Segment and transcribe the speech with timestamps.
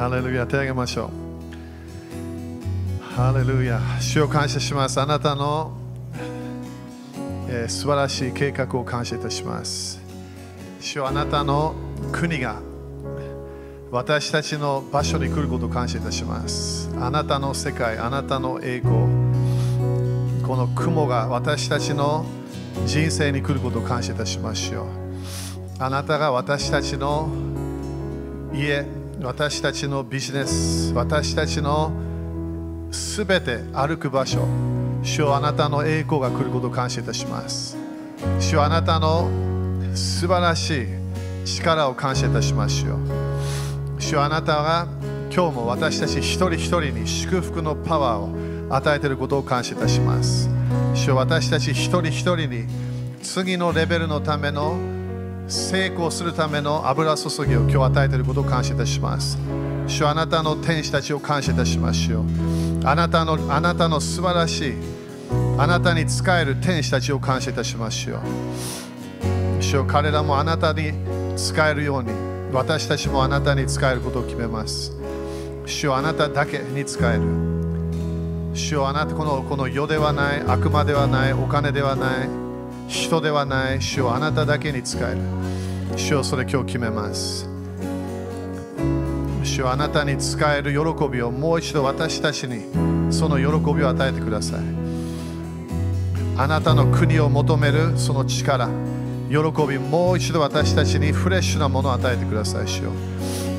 [0.00, 1.10] ハレルヤ、手を挙げましょ
[3.10, 3.14] う。
[3.14, 4.98] ハレルヤ、主を感謝します。
[4.98, 5.76] あなたの、
[7.50, 10.00] えー、素晴らしい計画を感謝いたします。
[10.80, 11.74] 主はあなたの
[12.12, 12.62] 国が
[13.90, 16.90] 私たちの場所に来ることを感謝いたします。
[16.98, 19.00] あなたの世界、あなたの栄光、
[20.46, 22.24] この雲が私たちの
[22.86, 24.86] 人生に来ることを感謝いたしましょう。
[25.78, 27.28] あなたが私たちの
[28.54, 28.86] 家、
[29.22, 31.92] 私たちのビジネス、私たちの
[32.90, 34.46] すべて歩く場所、
[35.02, 37.76] 主はあなたの栄光が来ることを感謝いたします。
[38.38, 39.28] 主はあなたの
[39.94, 40.86] 素晴らしい
[41.44, 42.98] 力を感謝いたしましょう。
[43.98, 44.88] 主はあなたが
[45.32, 50.48] 今日も私たち一人一人に祝福のパワーを与えていることを感謝いたします。
[50.94, 52.64] 主は私たち一人一人に
[53.22, 54.76] 次のレベルのための
[55.50, 59.36] 成功するための油注ぎを今日与えていることを感謝いたします。
[59.88, 62.24] 主あなたの天使たちを感謝いたしましょう。
[62.84, 64.74] あなたのあなたの素晴らしい
[65.58, 69.62] あなたに仕える天使たちを感謝いたしましょう。
[69.62, 70.92] 主よ彼らもあなたに
[71.36, 72.10] 仕えるように
[72.52, 74.92] 私たちもあなたに仕えることを決めます。
[75.66, 77.22] 主よあなただけに仕える。
[78.54, 82.28] 主よあなたこのこの世ではない、悪魔ではない、お金ではない、
[82.90, 85.18] 人ではない、主よあなただけに仕える。
[85.96, 87.48] 主よそれ今日決めます。
[89.44, 92.64] 主よあなたに仕える喜びをもう一度私たちに
[93.12, 94.60] その喜びを与えてください。
[96.36, 98.68] あなたの国を求めるその力、
[99.28, 99.36] 喜
[99.68, 102.90] び、もう一度私たちにフレッシュなものを与えてください、主よ。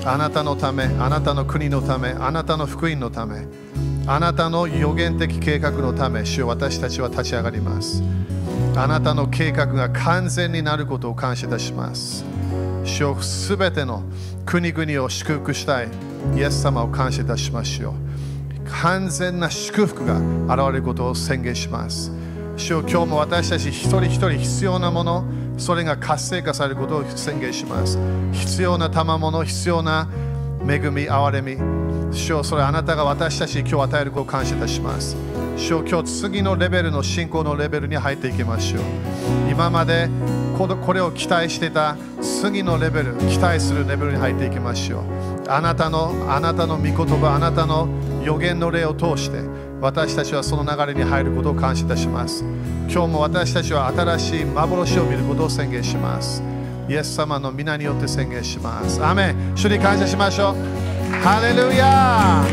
[0.04, 3.46] あなたのため、あなたの国のため、あなたの福音のため、
[4.08, 8.04] あなたの予言的計画のため、主よ私たちは立ち上がります。
[8.76, 12.26] あなたの計画が完全になることを感謝いたします。
[12.84, 14.04] 主よすべての
[14.46, 15.88] 国々を祝福したい
[16.36, 17.94] イエス様を感謝いたしましょう。
[18.72, 20.18] 完全な祝福が
[20.54, 22.12] 現れることを宣言します。
[22.58, 25.25] 主よ今日も私たち一人一人必要なもの、
[25.58, 28.00] それが活性化されることを宣言します。
[28.31, 30.08] 必要な賜物、必要な
[30.68, 31.81] 恵み、憐れみ。
[32.12, 35.16] 主よそれあなたが私たちに今日与えることを感謝いたします。
[35.58, 38.82] 主よ今日次のレベルの信仰のレベルに入っていきましょう。
[39.50, 40.10] 今まで
[40.58, 45.04] このこれを期待していた次のレベル、期待するレベルに入っていきましょう。
[45.48, 47.88] あなたのあなたの御言葉、あなたの
[48.24, 49.40] 予言の霊を通して
[49.80, 52.44] 私たちはその流れに入ることを感謝いたします。
[52.90, 56.44] 今日も私たちは新しい幻を見ることを宣言します。
[56.90, 59.04] イエス様の皆によって宣言します。
[59.04, 60.91] アメン主に感謝しましょう。
[61.20, 62.44] ハレルヤ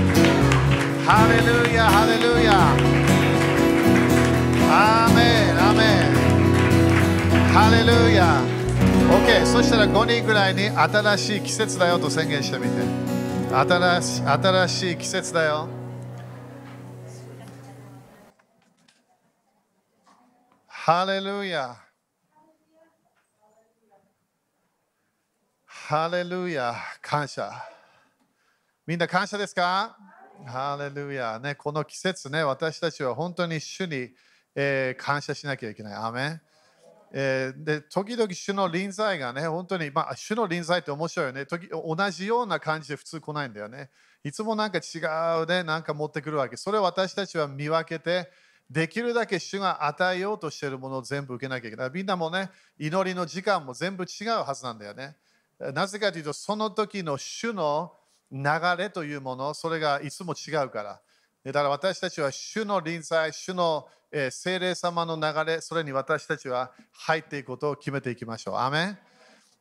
[1.06, 2.52] ハレルヤハレルヤ
[4.70, 6.18] アーメンアメン
[7.52, 8.42] ハレルヤ
[9.10, 13.08] OK そしたら5人ぐらいに新しい季節だよと宣言してみて。
[13.50, 15.68] 新し新しい季節だよ。
[20.66, 21.76] ハレルヤ
[25.64, 27.50] ハレルヤ感謝。
[28.88, 29.98] みんな感謝ですか？
[30.46, 34.08] ハレルヤねこの季節ね私たちは本当に主に、
[34.54, 36.40] えー感謝しなきゃいけないアメ
[37.12, 41.68] えーで時々主の臨在がね、本当に、まあ、主の臨在って面白いよね時。
[41.68, 43.90] 同じような感じで普通来ないんだよね。
[44.24, 45.00] いつもなんか違
[45.42, 46.56] うね、なんか持ってくるわけ。
[46.56, 48.30] それを私たちは見分けて、
[48.70, 51.90] できるだけ主が与えようとしているものを全部受けなきゃいけない。
[51.92, 52.48] みんなもね、
[52.78, 55.14] 祈りの時間も全部違うはずなんだよね。
[55.74, 57.92] なぜかというと、その時の主の
[58.30, 58.42] 流
[58.76, 61.00] れというもの、それがいつも違うから。
[61.44, 68.54] だから私たちは主の臨在、主の、えー聖霊様の流れ、それに私たちは入っていくことを決めていきましょう。
[68.56, 68.98] アーメン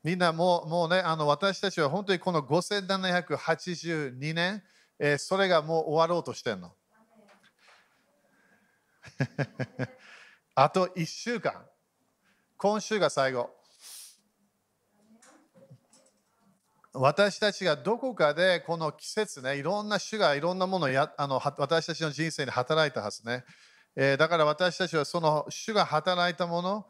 [0.03, 4.63] みんなもうもうね、あの私たちは本当にこの5782年、
[4.99, 6.73] えーそれがもう終わろうとしてるの。
[10.55, 11.65] あと1週間。
[12.57, 13.56] 今週が最後。
[16.99, 23.43] 私たちがどこかでこの季節ね、いろんな種がいろんなものやあの私たちの人生に働いたはずね。
[23.95, 26.85] えーだから私たちはその主が働いたもの、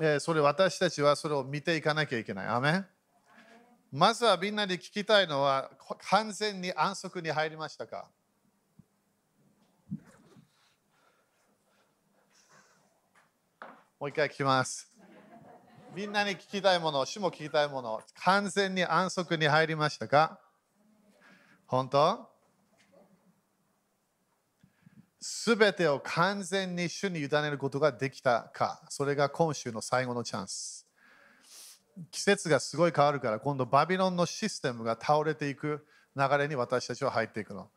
[0.00, 2.46] えーそれ私たちはそれを見ていかなきゃいけない。
[2.46, 2.84] アーメ
[3.90, 5.70] まずはみんなに聞きたいのは
[6.08, 8.06] 完全に安息に入りましたか？
[13.98, 14.91] もう一回聞きます。
[15.94, 20.38] みんなに聞きたいもの、主も聞きたいもの、完全に安息に入りましたか？
[21.66, 22.30] 本当？
[25.20, 28.80] すべてを完全に主に委ねることができたか？
[28.88, 30.86] それが今週の最後のチャンス。
[32.10, 35.86] 季節がすごい変わるから、今度バビロンのシステムが倒れていく。
[36.16, 37.68] 流れに私たちは入っていくの。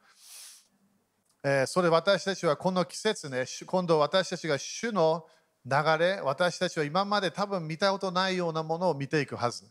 [1.43, 5.25] えー、それ私たちはこの季節ね、今度私たちが主の
[5.65, 9.65] 流れ、私たちは今まで多分見たことないようなものを見ていくはず。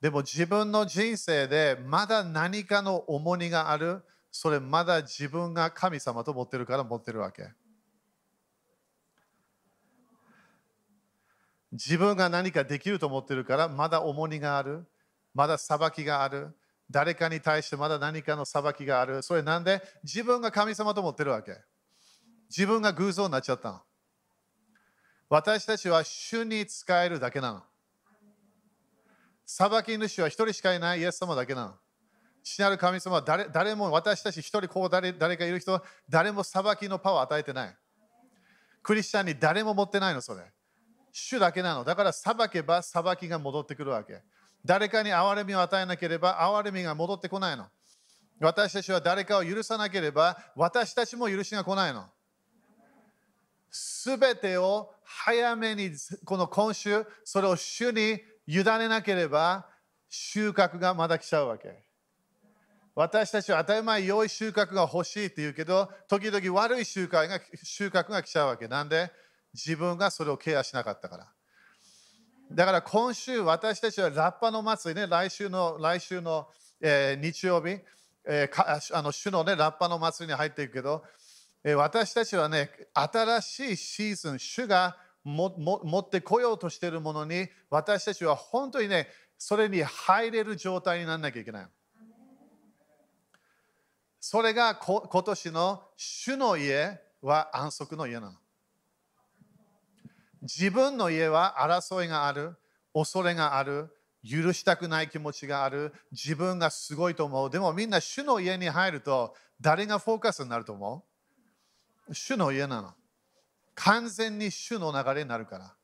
[0.00, 7.48] でも自分の人生でまだ何かの重荷がある、それまだ自分が神様と持ってるから持ってるわけ。
[11.72, 14.86] 自分が何かできると思ってるからまだ重荷がある。
[15.34, 16.56] まだ裁きがある。
[16.90, 19.22] 誰かに対してまだ何かの裁きがある。
[19.22, 21.52] それなんで自分が神様と思ってるわけ。
[22.48, 23.85] 自分が偶像になっちゃったの。
[25.28, 27.62] 私たちは主に使えるだけなの。
[29.44, 31.74] 裁き主は一人しかいないイエス様だけなの。
[32.42, 37.76] 父なる神様は誰誰も私たち一人こう誰誰かいる人は誰も裁きのパワーを与えてない。
[38.82, 40.42] クリスチャンに誰も持ってないのそれ。
[41.10, 41.82] 主だけなの。
[41.82, 44.22] だから裁けば裁きが戻ってくるわけ。
[44.64, 47.66] 誰かに憐れみを与えなければ憐れみが戻ってこないの。
[48.38, 52.04] 私たちは誰かを許さなければ私たちも許しが来ないの。
[53.70, 55.90] すべてを早めに
[56.24, 59.66] この今週それを主に委ねなければ
[60.08, 61.84] 収穫がまだ来ちゃうわけ。
[62.94, 68.68] 私たちは当たり前良い収穫が欲しいって言うけど時々悪い収穫が収穫が来ちゃうわけ。
[68.68, 69.10] なんで？
[69.54, 71.28] 自分がそれをケアしなかったから。
[72.52, 76.46] だから今週私たちはラッパの祭りね、来週の来週の、
[76.80, 77.78] えー、日曜日、
[78.26, 81.02] えー、あの主のね、ラッパの祭りに入っていくけど、
[81.64, 91.66] 私たちはね、新しいシーズン、主がもも持ってこようとしているものに、私たちは本当にね、それに入れる状態にならなきゃいけない。
[94.20, 98.32] それが今年の主の家は安息の家なの。
[100.42, 102.56] 自分の家は争いがある、
[102.94, 103.92] 恐れがある、
[104.28, 107.50] 許したくない気持ちがある、自分がすごいと思う。
[107.50, 111.02] でもみんな主の家に入ると誰がフォーカスになると思う？
[112.12, 112.94] 主の家なの。
[113.74, 115.74] 完全に主の流れになるから。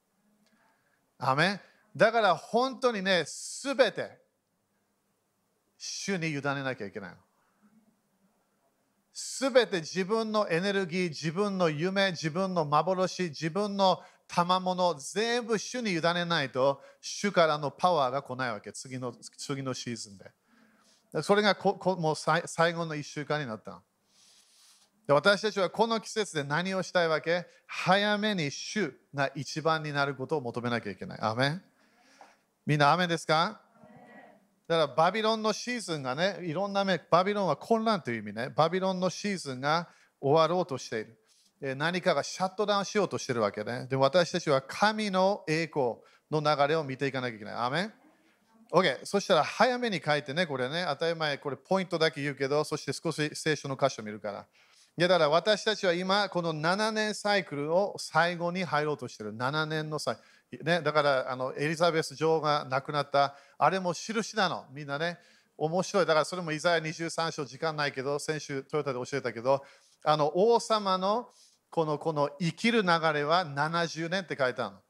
[1.19, 1.61] アメ
[1.95, 4.19] だから本当にね、すべて
[5.77, 7.17] 主に委ねなきゃいけないの。
[9.13, 14.01] すべて自分のエネルギー、自分の夢、自分の幻、自分の
[14.33, 23.83] 賜物全部主に委ねないと主からのパワーが来ないわけ次の次のシーズンでそれがここもう最後の1週間になったの
[25.07, 27.45] で私たちはこの季節で何をしたいわけ？
[27.67, 31.19] 早めに主が一番になることを求めなきゃいけない。
[31.21, 31.61] アメ
[32.65, 33.61] みんな雨ですか？
[34.69, 39.89] だからバビロンのシーズンがね、いろんな目、バビロンは混乱という意味ね、バビロンのシーズンが
[40.21, 41.77] 終わろうとしている。
[41.77, 43.87] 何かがシャットダウンしようとしているわけね。
[43.91, 45.97] で私たちは神の栄光
[46.31, 47.55] の流れを見ていかなきゃいけない。
[47.55, 47.93] アメン
[48.71, 49.01] ?OK。
[49.05, 54.47] そしたら早めに書いてね、これね、当たり前、これポイントだけ言うけど、そして少し聖書の箇所を見るから。
[54.99, 59.35] だから私たちは今、この7年サイクルを最後に入ろうとしてる。
[59.35, 60.23] 7年のサイク
[60.59, 60.65] ル。
[60.65, 64.67] ね、だからあのエリザベス女王が亡くなった、あれも印なの。
[64.71, 65.19] みんなね、
[65.57, 66.07] 面白い。
[66.07, 69.65] だからそれもイザヤ23章、時間ないけど、先週トヨタで教えたけど、
[70.05, 71.31] あの王様の
[71.71, 74.81] このこの生きる流れは70年って書いてあるの。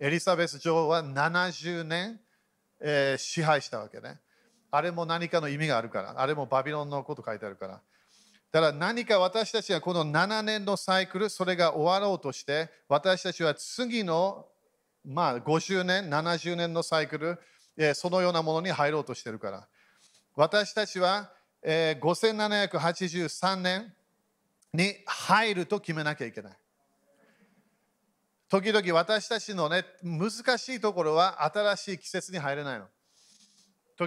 [0.00, 2.18] エリザベス女王は70年、
[2.80, 4.18] えー、支配したわけね。
[4.70, 6.18] あれも何かの意味があるから。
[6.18, 7.82] あれもバビロンのこと書いてあるから。
[8.52, 14.46] だから何か私たちはこの7年のサイクル、それが終わろうとして、私たちは次の、
[15.04, 17.40] まあ、50年、70年のサイクル、
[17.78, 19.66] え、そのようなものに入ろうとしてるから。
[20.36, 21.32] 私たちは、
[21.62, 23.92] えー、5783年、
[24.74, 26.52] に入ると決めなきゃいけない。
[28.48, 32.86] 時々私たちのね、難しいところは新しい季節に入れないの。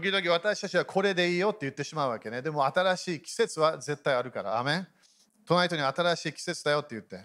[0.01, 2.41] 時々私たちはこれでいいよって言ってしまうわけね。
[2.41, 4.59] でも新しい季節は絶対あるから。
[4.59, 4.87] アメン
[5.47, 7.23] 隣人に新しい季節だよって言って。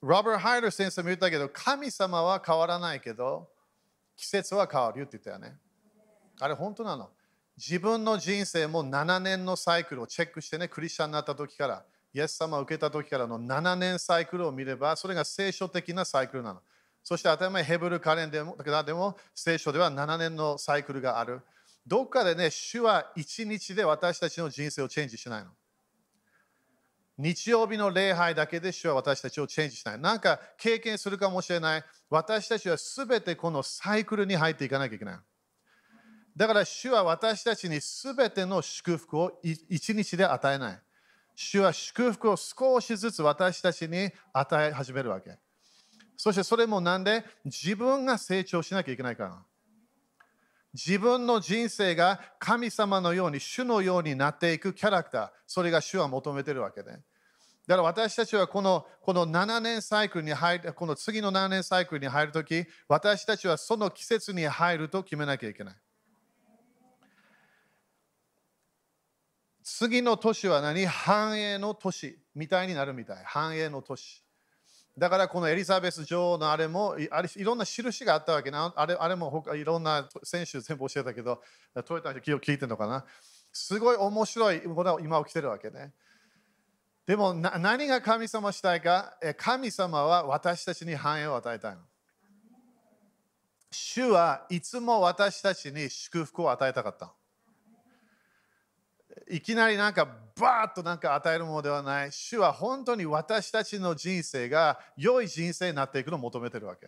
[0.00, 3.48] ロバー・ハイル先生も言ったけど、神様は変わらないけど、
[4.16, 5.58] 季節は変わるよって言ったよね。
[6.38, 7.10] あれ本当なの？
[7.56, 16.60] 自分の人生も7年のサイクルをチェックしてね、クリスチャンになった時から、イエス様を受けた時からの7年サイクルを見れば、それが聖書的なサイクルなの。
[17.08, 21.40] そして当たり前ヘブルカレンダーでも聖書では7年のサイクルがある。
[21.86, 25.52] どっかでね、主は1日で私たちの人生をチェンジしないの。
[27.16, 30.00] 日曜日の礼拝だけで主は私たちをチェンジしない。
[30.00, 31.84] なんか経験するかもしれない。
[32.10, 35.18] 私たちはすべてこのサイクルに入っていかなきゃいけない。
[36.36, 40.80] だから主は私たちにすべての祝福を一日で与えない。
[41.36, 45.38] 主は祝福を少しずつ私たちに与え始めるわけ。
[46.16, 49.42] そしてそれもなんで自分が成長しなきゃいけないから。
[50.74, 65.74] 自分の人生が神様のように、主のようになっていくキャラクター、それが主は求めてるわけで、だから私たちはこのこの7年サイクルに入る、この次の7年サイクルに入るとき、私たちはその季節に入ると決めなきゃいけない。
[69.62, 70.84] 次の年は何？
[70.84, 73.24] 繁栄の年みたいになるみたい。
[73.24, 74.25] 繁栄の年。
[74.98, 78.72] だからこのエリザベス女王のあれもあれいろんな印があったわけな。
[78.74, 81.42] あれあれも他いろんな選手全部教えたけど、
[81.84, 83.04] トヨタの人聞いてるのかな。
[83.52, 85.92] すごい面白いことが今起きてるわけね。
[87.06, 89.14] でも何が神様したいか？
[89.36, 91.82] 神様は私たちに繁栄を与えたいの。
[93.70, 97.12] 主はいつも私たちに祝福を与えたかった。
[99.28, 100.06] いきなりなんか
[100.38, 102.12] バーッとなんか与えるものではない。
[102.12, 106.86] 主は本当に私たちの人生が良い人生になっていくのを求めてるわけ。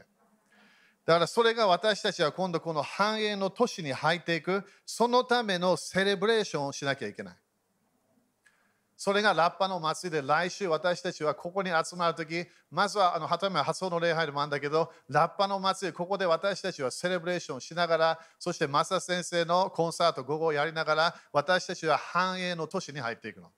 [1.07, 7.37] だからそれが私たちは今度この繁栄の都市に入っていく、そのためのセレブレーションをしなきゃいけない。
[8.99, 23.53] それがラッパの祭りで来週私たちはここに集まるとき、まずはあのはためは発想の礼拝でもあるんだけど、ラッパの祭り、ここで私たちはセレブレーションしながら、そしてマサ先生のコンサート午後をやりながら、私たちは繁栄の都市に入っていくの。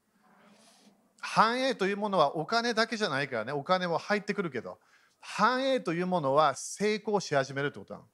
[1.23, 4.78] 繁栄というものはお金だけじゃないからね、お金も入ってくるけど、
[5.20, 8.06] 繁栄というものは成功し始めるってことなの。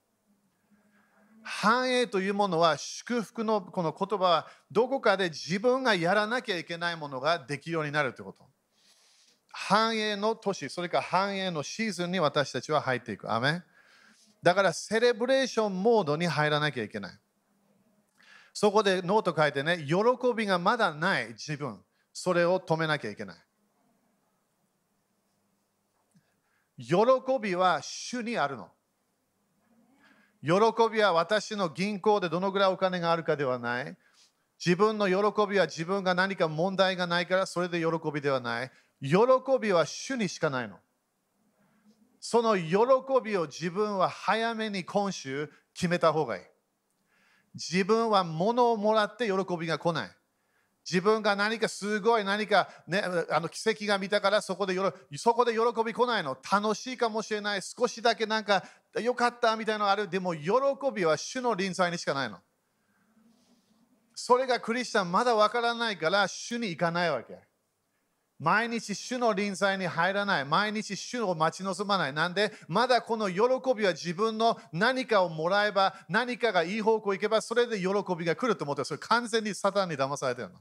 [1.49, 8.45] 繁栄というものは祝福のこの言葉はどこかで自分がやらなきゃいけないものができるようになるということ。
[9.53, 13.33] 繁栄の年、それから繁栄のシーズンに私たちは入っていく。
[13.33, 13.63] アメ
[14.43, 17.19] だからセレブレーションモードに入らなきゃいけない。
[18.53, 19.95] そこでノート書いてね、喜
[20.35, 21.81] びがまだない自分、
[22.13, 23.37] それを止めなきゃいけない。
[26.79, 26.97] 喜
[27.41, 28.69] びは主にあるの。
[30.47, 30.53] 喜
[30.93, 33.97] びは私の銀行でどのぐらいお金があるかではない。
[34.65, 38.71] 自分の喜びは自分が何か問題がないからそれで喜びではない。
[39.03, 39.17] 喜
[39.61, 40.77] びは主にしかないの。
[42.21, 42.77] その喜
[43.25, 46.43] びを自分は早めに今週決めた方がいい。
[47.55, 50.16] 自分は物をもらって喜びが来ない。
[50.89, 54.77] 自分が何かすごい何か、ね、あの奇跡が見たからそこで
[55.17, 56.37] そこで喜び来ないの。
[56.51, 57.61] 楽しいかもしれない。
[57.63, 58.63] 少しだけなんか
[59.03, 60.09] よかったみたいなのある。
[60.09, 60.51] でも喜
[60.95, 62.39] びは主の臨在にしかないの。
[64.15, 67.37] それがクリスチャンまだわからないから主に行かないわけ。
[68.39, 70.45] 毎日主の臨在に入らない。
[70.45, 72.13] 毎日主を待ち望まない。
[72.13, 73.41] なんで、まだこの喜
[73.75, 80.55] びは自分の何かをもらえば、何かがいい方向行けば、それで喜びが来ると思って、それ完全にサタンに騙されてるの。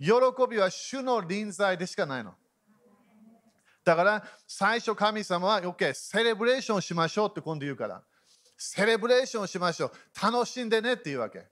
[0.00, 0.12] 喜
[0.50, 2.34] びは主の臨在でしかないの。
[3.84, 8.02] だから最初神様は OK、セレブレーションしましょうって今度言うから。
[8.56, 9.92] セレブレーションしましょう。
[10.22, 11.46] 楽しんでねっていうわけ。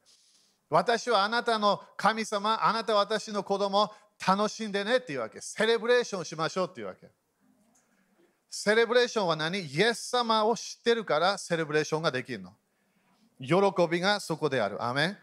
[0.71, 3.91] 私はあなたの神様、あなたは私の子供、
[4.27, 5.41] 楽しんでねっていうわけ。
[5.41, 7.11] セレブレーションしましょうっていうわけ。
[8.49, 9.59] セレブレーションは何？
[9.59, 12.53] イエス様を知ってるからセレブレーションができるの。
[13.41, 14.83] 喜びがそこである。
[14.83, 15.19] アメン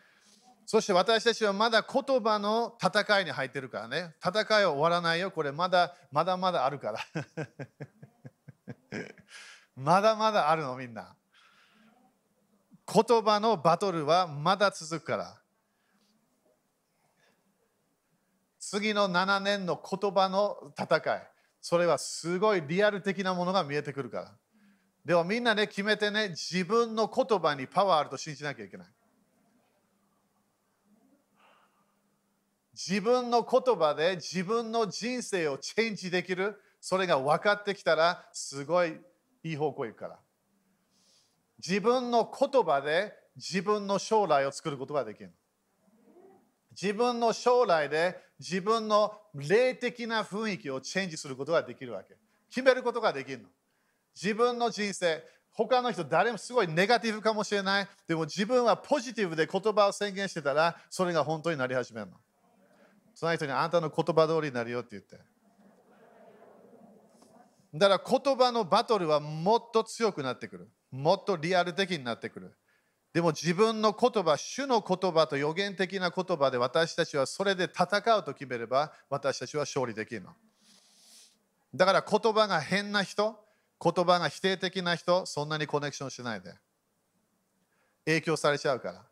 [0.69, 4.13] そして私たちはまだ言葉の戦いに入ってるからね。
[4.23, 5.31] 戦いは終わらないよ。
[5.31, 6.99] これまだまだまだあるから。
[9.75, 11.15] まだまだあるのみんな。
[12.85, 15.41] 言葉のバトルはまだ続くから。
[18.59, 21.27] 次の7年の言葉の戦い。
[21.61, 24.37] それはすごいリアル的なものが見えてくるから。
[25.03, 28.87] でもみんなね、決めてね、自分の言葉にパワーあると信じなきゃいけない。
[32.87, 36.55] 自分の言葉で自分の人生をチェンジできる？
[36.79, 38.95] それが分かってきたらすごい
[39.43, 40.17] いい方向行くから。
[41.57, 45.33] 自分の言葉で自分の将来を作ることができる
[46.71, 52.15] 自分の将来で自分の霊的な雰囲気をチェンジすることができるわけ。
[52.49, 53.49] 決めることができるの。
[54.15, 55.21] 自分の人生
[55.51, 57.87] 他の人誰もすごいネガティブかもしれない。
[58.07, 62.13] でも自分はポジティブで言葉を宣言してたらそれが本当になり始めるの。
[63.19, 65.17] その人にあなたの言葉通りになるよって言って。
[67.73, 70.69] だから言葉のバトルはもっと強くなってくる。
[70.89, 72.55] もっとリアル的になってくる。
[73.11, 80.29] でも自分の言葉、主の言葉と予言的な言葉で私たちはそれで戦うと決めれば私たちは勝利できるの。
[81.75, 83.37] だから言葉が変な人、
[83.83, 86.53] 言葉が否定的な人、そんなにコネクションしないで。
[88.05, 89.08] 影響されちゃうから。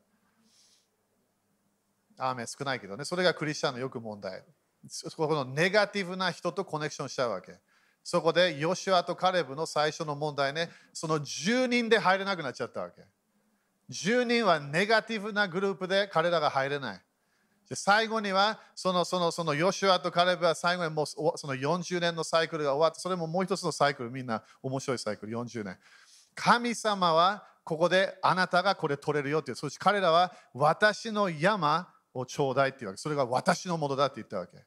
[2.17, 4.43] アーメン少ないけどね、それがクリスチャンのよく問題。
[4.87, 7.59] そこのネガティブな人とコネクションしちゃうわけ。
[8.03, 13.01] そこでヨシュアとカレブの最初の問題ね、その10人で入れなくなっちゃったわけ。
[13.89, 17.01] 10人はネガティブなグループで彼らが入れない。
[17.73, 25.77] 最後には、その、その、その、ヨシュアとカレブは最後にもうその40年のサイクルが終わって、それももう一つのサイクル、みんな面白いサイクル、40年。
[26.33, 32.97] 神様はここであなたがこれ取れるよっていう、そして彼らは私の山をちょうだいっていうわけ。
[32.97, 34.57] それが私のものだって言ったわけ。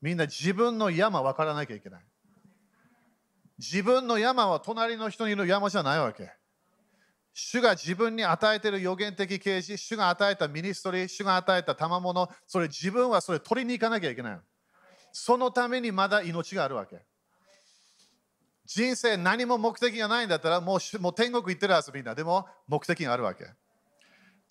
[0.00, 2.04] みんな自分の山分からなきゃいけない。
[3.58, 6.30] 自分の山は隣の人にいる山じゃないわけ。
[7.32, 14.40] 主が自分に与えている予言的啓示、主が与えたミニストリー、主が与えた賜物、それ自分はそれ取りに行かなきゃいけない。
[15.12, 17.02] そのためにまだ命があるわけ。
[18.64, 22.14] 人生何も目的がないんだったらもうもう天国行ってるはずみんな。
[22.14, 23.46] でも目的があるわけ。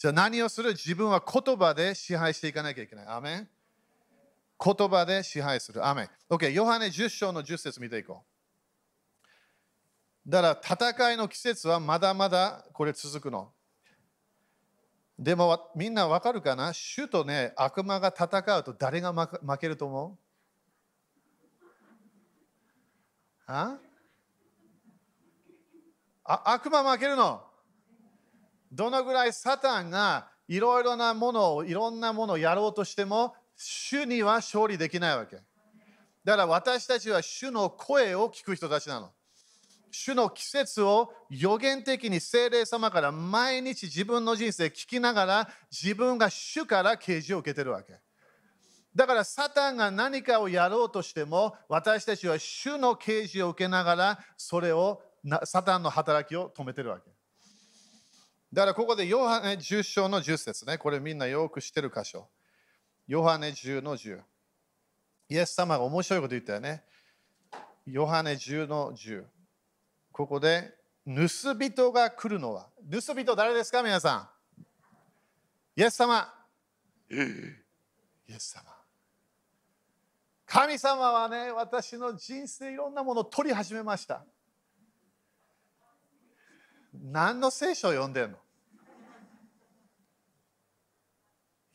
[0.05, 0.73] じゃあ何をする？
[0.73, 3.07] 自分は言葉で支配していかなきゃいけない。
[3.07, 3.49] アメン？
[4.63, 5.83] 言葉で支配する。
[5.83, 6.09] アメン。
[6.29, 8.23] OK、ヨハネ10章の10節見ていこ
[10.27, 10.29] う。
[10.29, 13.51] だから戦いの季節はまだまだこれ続くの。
[15.17, 16.71] でもみんなわかるかな？
[16.71, 20.17] 主とね、悪魔が戦うと誰が負けると思う？
[23.47, 23.79] あ？
[26.25, 27.41] あ悪魔負けるの？
[28.75, 35.37] どのぐらいサタンがいろいろなものを、いろんなものをやろうとしても、主には勝利できないわけ。
[36.25, 39.11] だから私たちは主の声を聞く人たちなの。
[39.91, 47.93] 主の季節を予言的に精霊様から毎日自分の人生聞きながら自分が主から啓示を受けてるわけ。
[48.93, 55.01] だからサタンが何かをやろうとしても私たちは主の啓示を受けながらそれを
[55.45, 57.14] サタンの働きを止めてるわけ。
[58.55, 60.77] だからここでヨハネ10章の10節ね。
[60.77, 62.29] これみんなよく知ってる箇所。
[63.05, 64.21] ヨハネ10の10。
[65.27, 66.85] イエス様が面白いこと言ったよね。
[67.85, 69.25] ヨハネ10の10。
[70.13, 70.73] ここで
[71.05, 73.83] 盗人が来るのは盗人誰ですか？
[73.83, 74.29] 皆さん
[75.75, 76.33] イエス様
[77.11, 78.63] イエス様
[80.45, 84.23] 神様はね私の人生いろんなものを取り始めました
[86.93, 88.37] 何の聖書を読んでんの？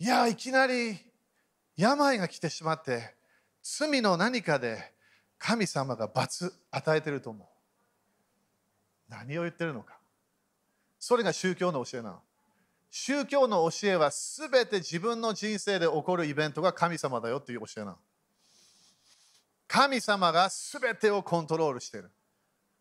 [0.02, 0.98] いやいきなり
[1.76, 3.14] 病が来てしまって
[3.62, 4.94] 罪の何かで
[5.38, 7.48] 神様が罰与えてると思う。
[9.10, 9.98] 何を言ってるのか。
[10.98, 12.20] それが宗教の教えなの。
[12.90, 17.98] 宗教の教えは全て自分の人生で起こるイベントが神様だよっていう教えなの。
[19.68, 22.10] 神様が全てをコントロールしてる。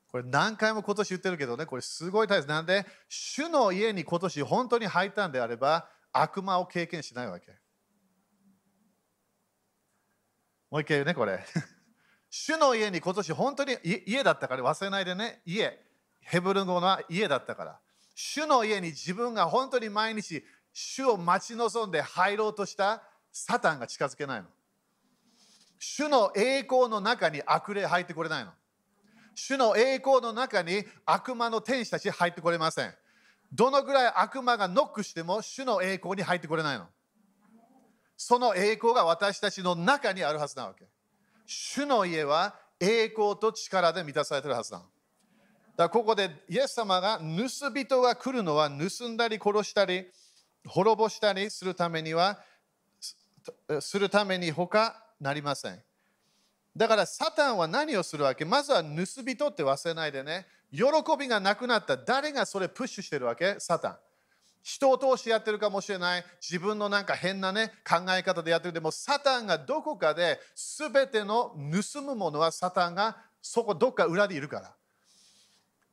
[0.09, 1.65] これ何回も今年言ってるけどね。
[1.65, 2.47] これすごい大切。
[2.47, 7.51] なんで主の家に今年本当に入ったんであれば悪魔を経験しないわけ
[10.69, 11.43] もう一回言うねこれ
[12.29, 15.89] 主の家に今年本当に家だったから忘れないでね家
[16.21, 17.79] ヘブル語の家だったから。
[18.13, 20.43] 主の家に自分が本当に毎日
[20.73, 24.47] 主を待ち望んで入ろうとしたサタンが近づけないの。
[25.79, 28.51] 主の栄光の中に悪霊入ってこれないの。
[29.33, 32.93] 主の栄光の中に悪魔の天使たち入ってこれません。
[33.51, 36.85] どのぐらい悪魔がノックしても主の栄光に入ってこれないの？
[38.15, 40.85] その栄光が私たちの中にあるはずなわけ。
[41.45, 44.85] 主の家は栄光と力で満たされてるはずなの。
[45.75, 50.05] だここでイエス様が盗人が来るのは盗んだり殺したり
[50.67, 52.39] 滅ぼしたりするためには
[53.79, 55.79] するために他なりません。
[56.75, 58.45] だからサタンは何をするわけ？
[58.45, 58.89] まずは盗
[59.23, 60.45] 人って忘れないでね。
[60.71, 60.83] 喜
[61.17, 63.55] びがなくなった誰がそれプッシュしてるわけ？
[63.59, 63.97] サタン。
[64.61, 70.39] 人を通してやってるかもしれない自分のなんか変なね考え方でやってるでもサタンがどこかで
[70.81, 71.55] 全ての
[71.93, 74.75] 盗むものはサタンがそこどっか裏でいるから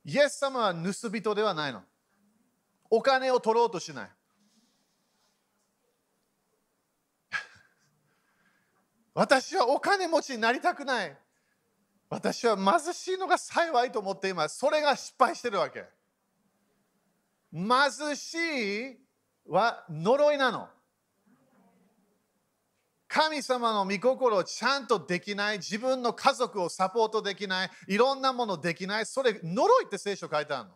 [0.04, 1.82] イエス様は盗人ではないの。
[2.88, 4.10] お金を取ろうとしない。
[9.14, 11.18] 私はお金持ちになりたくない。
[12.08, 14.58] 私は貧しいのが幸いと思っています。
[14.58, 15.84] それが失敗してるわけ。
[17.52, 18.34] 貧し
[18.92, 18.98] い
[19.48, 20.68] は呪いなの。
[23.08, 30.74] 神様の御心をちゃんとできない、自分の家族をサポートできない、いろんなものできない、それ呪いって聖書書いてあるの。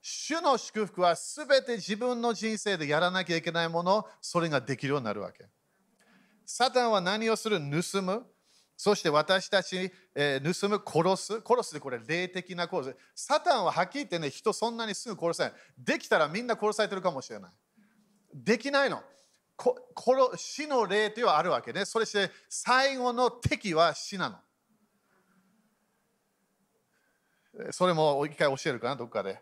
[0.00, 5.46] 主の祝福はすべて自分の人生でやらなきゃいけないもの、それができるようになるわけ。
[6.44, 7.58] サタンは何をする？
[7.58, 8.26] 盗む。
[8.76, 11.42] そして私たち、え、盗む、殺す。
[11.46, 12.96] 殺すでこれ霊的な殺す。
[13.14, 15.52] サタンははっきり言ってね、人そんなにすぐ殺せない。
[15.78, 17.52] できたらみんな殺されてるかもしれない。
[18.34, 19.02] できないの。
[19.56, 19.76] こ
[20.16, 21.84] の死の霊というのはあるわけね。
[21.84, 24.38] それして最後の敵は死なの。
[27.70, 29.40] それも一回教えるかな、どっかで。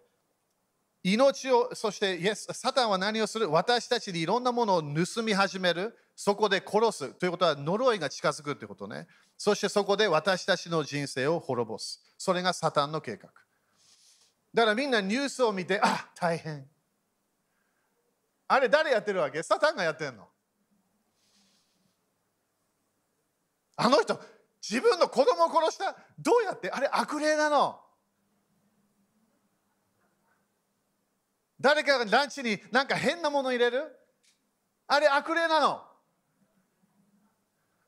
[1.05, 3.51] 命を、そしてイエスサタンは何をする？
[3.51, 5.97] 私たちにいろんなものを盗み始める。
[6.15, 9.09] そこで殺すということは呪いが近づくということね。
[9.37, 12.05] そしてそこで私たちの人生を滅ぼす。
[12.19, 13.31] それがサタンの計画。
[14.55, 16.69] だからみんなニュースを見て、あ大変。
[18.47, 19.43] あれ誰やってるわけ？
[19.43, 20.29] サタンがやってるの。
[23.75, 24.21] あの人、
[24.62, 25.97] 自分の子供を殺した。
[26.21, 26.71] どうやって？
[26.71, 27.81] あれ悪霊なの。
[31.62, 33.85] 誰かがランチになんか変なもの入れる？
[34.88, 35.81] あれ悪霊なの？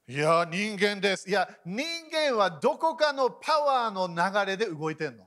[0.07, 1.29] いや、人間です。
[1.29, 5.27] いや、人間はどこかのパワーの流れで動いてんの。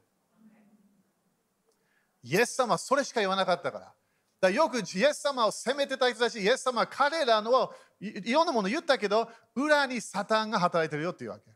[2.23, 3.93] イエス様はそれしか言わなかったから。
[4.39, 11.51] だよくイエス様を責めてた人たち、イエス様は彼らのいろんなもの言ったけど、裏にサタンが働いてるよっていうわけ。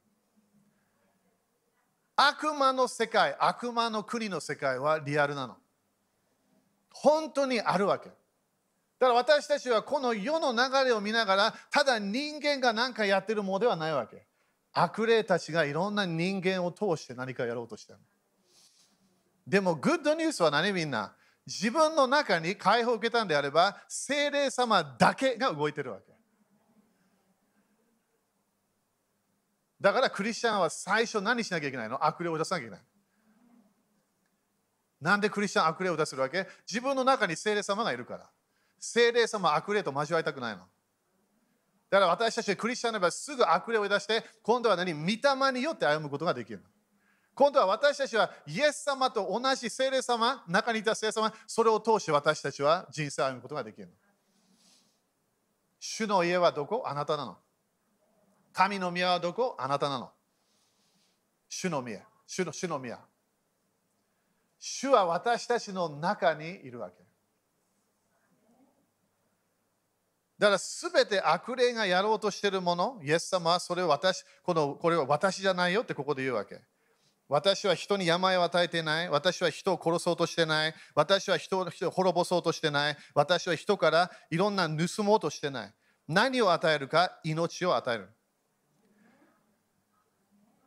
[2.16, 5.58] 悪魔の世界、悪魔の国の世界はリアルなの。
[6.94, 8.10] 本当にあるわけ。
[8.10, 14.28] だから私たちはこの世の流れを見ながら、ただ人間が何かやってるものではないわけ。
[14.74, 18.00] 悪霊たちがいろんな人間を通して何かやろうとしてる。
[19.48, 21.16] でも、グッドニュースは何みんな？
[21.48, 26.14] 自分の中に解放を受けたんであれば、精霊様だけが動いてるわけ。
[29.82, 32.06] だからクリスチャンは最初何しなきゃいけないの？
[32.06, 32.86] 悪霊を出さなきゃいけない。
[35.02, 36.48] なんでクリスチャン悪霊を出せるわけ？
[36.70, 38.30] 自分の中に精霊様がいるから。
[38.80, 40.62] 精霊様悪霊と交わりたくないの。
[41.90, 44.94] だから私たちクリスチャンならばすぐ悪霊を出して、今度は何？
[44.94, 46.64] 御霊によって歩むことができる。
[47.34, 53.90] 今度は私たちはイエス様と同じ精霊様、中にいた精霊様、それを通して私たちは人生を歩むことができる。
[55.80, 56.84] 主の家はどこ？
[56.86, 57.38] あなたなの。
[58.54, 59.56] 神の宮はどこ？
[59.58, 60.12] あなたなの。
[61.50, 62.02] 主の宮。
[62.28, 63.00] 主の主の宮。
[64.64, 67.04] 主は私たちの中にいるわけ。
[70.38, 76.62] だから全て悪霊がやろうとしているもの、イエス様はそれを私、このこれは私じゃないよってここで言うわけ。
[77.28, 79.10] 私は人に病を与えていない。
[79.10, 80.76] 私は人を殺そうとしてない。
[80.94, 82.98] 私は人を滅ぼそうとしてない。
[83.16, 85.74] 私は人からいろんな盗もうとしてない。
[86.08, 88.10] 何を与えるか命を与える。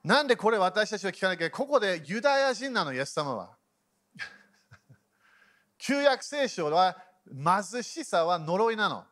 [0.02, 3.56] なんでこれ私たちは聞かなきゃここでユダヤ人なの、イエス様は。
[5.86, 9.04] 旧約聖書は貧しさは呪いなの。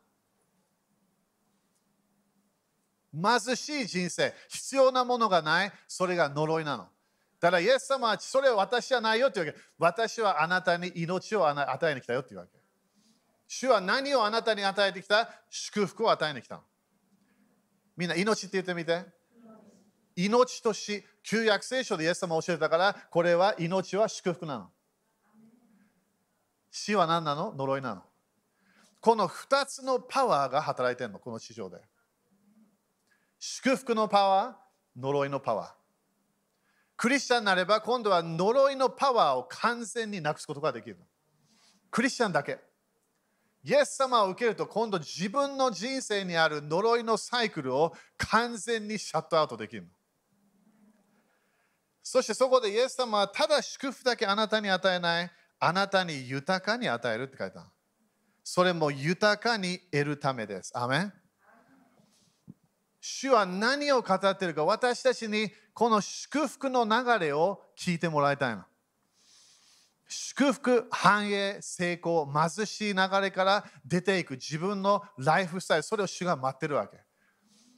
[3.13, 6.87] 貧しい人生、必要なものがない、それが呪いなの。
[7.39, 9.59] だから、イエス様はそれは私じゃないよって言うわけ。
[9.77, 12.57] 私はあなたに命を与えに来たよって言うわけ。
[13.47, 15.29] 主は何をあなたに与えてきた？
[15.51, 16.61] 祝福を与えに来たの。
[17.95, 19.05] みんな命って言ってみて。
[20.15, 24.71] 命と死、旧約聖書でイエス様教えたから、これは命は祝福なの。
[26.75, 27.53] 死は何なの？
[27.55, 28.01] 呪いなの？
[28.99, 31.77] この2つのパワーが働いてるの、この地上で。
[33.37, 35.71] 祝福のパワー、呪いのパワー。
[36.97, 40.97] クリスチャンになれば今度は呪いのパワーを完全になくすことができる。
[41.91, 42.59] クリスチャンだけ。
[43.63, 49.87] イエス様を受けると今度自分の人生にある呪いのサイクルを完全にシャットアウトできる。
[52.01, 55.31] そしてそこでイエス様はただ祝福だけあなたに与えない、
[55.65, 57.71] あなたに豊かに与えるって書いた。
[58.43, 60.73] それも豊かに得るためです。
[60.75, 61.13] アメン
[62.99, 68.63] 主は何を語っているか、私たちにこの祝福の流れを聞いてもらいたいの。
[70.09, 76.97] 祝福、繁栄、成功、貧しい流れから出ていく自分のライフスタイル、それを主が待ってるわけ。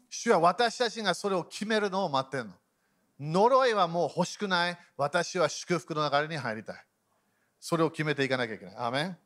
[0.10, 2.54] 主は私たちがそれを決めるのを待ってるの。
[3.20, 4.78] 呪いはもう欲しくない。
[4.98, 6.85] 私は祝福の流れに入りたい。
[7.68, 8.76] それを決めていかなきゃいけない。
[8.78, 9.18] アメン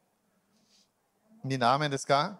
[1.43, 2.39] みんな、アメンですか？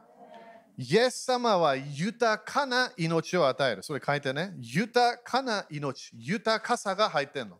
[0.77, 3.83] イエス様は豊かな命を与える。
[3.83, 4.53] それ書いてね。
[4.61, 7.57] 豊かな命、豊かさが入ってんの。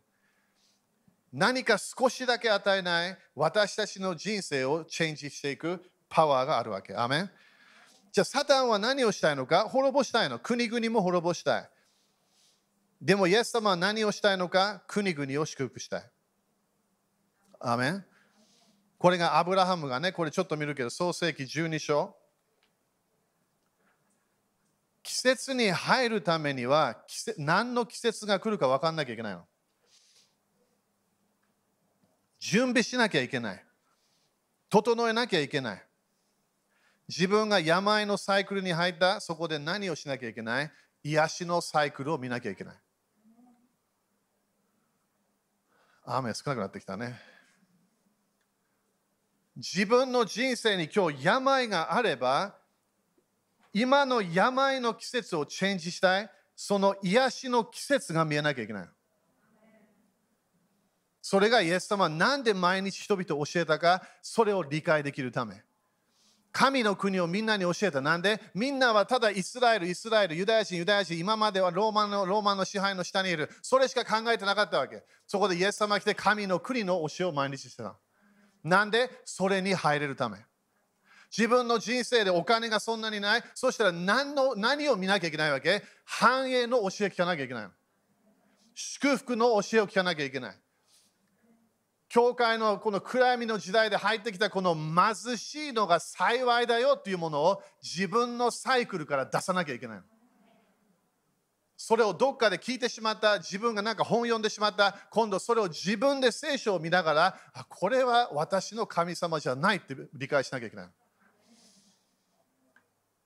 [1.33, 6.95] 何か少しだけ与えない私たちの人生をチェンジしていくパワーがあるわけ。
[6.95, 7.29] アメン
[8.13, 9.67] じゃあ、サタンは何をしたいのか？
[9.67, 10.39] 滅ぼしたいの。
[10.39, 11.69] 国々も滅ぼしたい。
[13.01, 14.81] でも、イエス様は何をしたいのか？
[14.87, 16.09] 国々を祝福したい。
[17.59, 18.05] アメン
[18.99, 22.15] これがアブラハムがね、これちょっと見るけど、創世紀12章。
[25.01, 29.47] 季節に入るためには季節何の季節が来るか分かんなきゃいけないの。
[32.39, 33.65] 準備しなきゃいけない。
[34.69, 35.83] 整えなきゃいけない。
[37.07, 40.71] 自分が病のサイクルに入ったそこで何をしなきゃいけない
[41.03, 42.75] 癒しのサイクルを見なきゃいけない。
[46.03, 47.38] 雨少なくなってきたね。
[49.59, 52.55] 自分の人生に今日病があれば、
[53.73, 58.89] 今の病の季節をチェンジしたい、その癒しの季節が見えなきゃいけない。
[61.21, 65.61] それがイエス様は何で毎日人々を教えたか、それを理解できるため。
[66.53, 67.99] 神の国をみんなに教えた。
[67.99, 68.41] なんで？
[68.55, 73.49] みんなはただイスラエル、イスラエル、ユダヤ人、ユダヤ人、今まではローマのローマの支配の下にいる。
[73.61, 75.03] それしか考えてなかったわけ。
[75.27, 77.95] そこでイエス様が来て神の国の教えを毎日してた。
[78.63, 80.37] なんでそれに入れるため？
[81.35, 83.43] 自分の人生でお金がそんなにない？
[83.53, 85.83] そしたら何の何を見なきゃいけないわけ？
[86.05, 87.67] 繁栄の教え聞かなきゃいけない。
[88.73, 90.55] 祝福の教えを聞かなきゃいけない。
[92.07, 100.01] 教会のこの暗闇の時代で入ってきたこの貧しいのが幸いだよっていうものを自分のサイクルから出さなきゃいけない
[101.81, 110.87] それをどっかで聞いてしまった自分がなんか本読んでしまった今度それを自分で聖書を見ながらあこれは私の神様じゃないって理解しなきゃいけない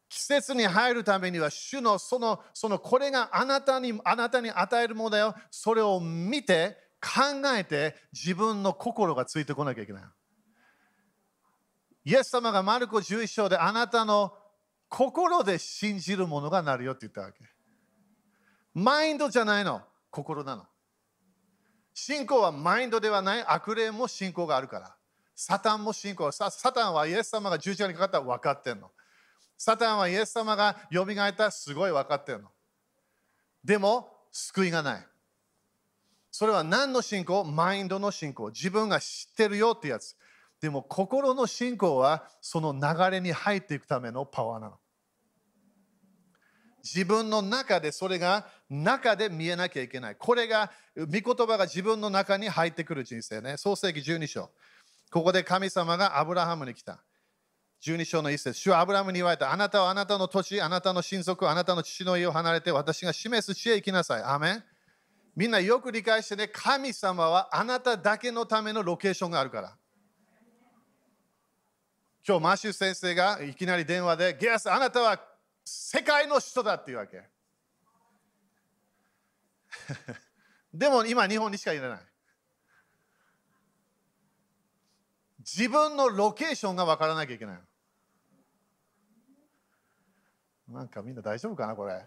[0.07, 10.03] 季節に入るためには主のそのそのこれがあなたにあなたに与えるものだよそれを見て考えて自分の心がついてこなきゃいけない。
[12.05, 14.31] イエス様がマルコ11章であなたの
[14.89, 17.52] 心で信じるものがなるよって言ったわけ。
[18.73, 20.65] マインドじゃないの、心なの。
[21.93, 24.95] 信仰はマインドではない、悪霊も信仰があるから。
[25.35, 28.91] サタンも信仰ササタンはイエス様が十字架にかかったら分かってんの。
[29.57, 32.49] サタンはイエス様がよみがえったらすごい分かってんの。
[33.63, 35.07] でも、救いがない。
[36.31, 37.43] それは何の信仰？
[37.43, 38.47] マインドの信仰。
[38.49, 40.15] 自分が知ってるよってやつ。
[40.59, 44.79] でも心の信仰はその流れに入っていくためのパワーなの。
[46.83, 50.15] 自分の中でそれが中で見えなきゃいけない。
[50.17, 53.55] これが、御言葉が自分の中に入ってくる人生ね。
[53.55, 54.49] 創世紀12章。
[55.09, 57.01] ここで神様がアブラハムに来た。
[57.83, 58.59] 12章の一節。
[58.59, 59.51] 主はアブラハムに言われた。
[59.51, 64.23] あなたはあなたの土地、あなたの親族、あなたの父の家を離れて私が示す地へ行きなさい。
[64.23, 64.63] アメン
[65.35, 69.77] みんなよく理解してね、神様はあなただけのためのロケーションがあるから。
[72.27, 75.32] 今日、マシュ先生がいきなり電話で、ゲアス、あなたは
[75.65, 77.23] 世界の人だっていうわけ。
[80.73, 82.01] でも今、日本にしかいらない。
[85.39, 87.61] 自分のロケーションが分からなきゃいけない。
[90.69, 92.05] なんかみんな大丈夫かな、これ。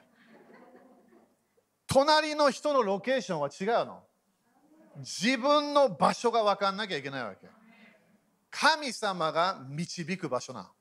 [1.86, 4.02] 隣の人のロケーションは違うの。
[4.98, 7.46] 自分の場所が分かんなきゃいけないわけ。
[8.50, 10.72] 神様が導く場所な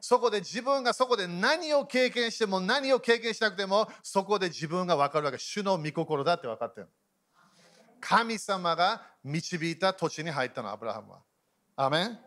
[0.00, 5.38] そこで自分がそこで何を経験しても何を経験しなくてもそこで自分が分かるわけ。
[5.38, 6.88] 主の御心だって分かってる。
[8.00, 11.18] 神様が導いた土地に入ったの、アブラハムは。
[11.76, 12.18] アメン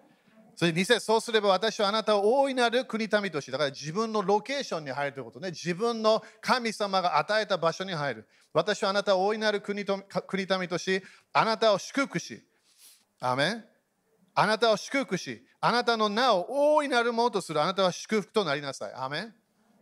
[0.55, 5.49] それ2節そうすれば私はあなたを大いなる国民とし、だから自分のロケーションに入るということね。
[5.49, 8.27] 自分の神様が与えた場所に入る。
[8.53, 11.01] 私はあなたを大いなる国と国民とし、
[11.33, 12.43] あなたを祝福し、
[13.19, 13.65] アメン
[14.35, 17.61] あなたを祝福し、あなたの名を大いなるものとする。
[17.61, 18.93] あなたは祝福となりなさい。
[18.95, 19.33] アメン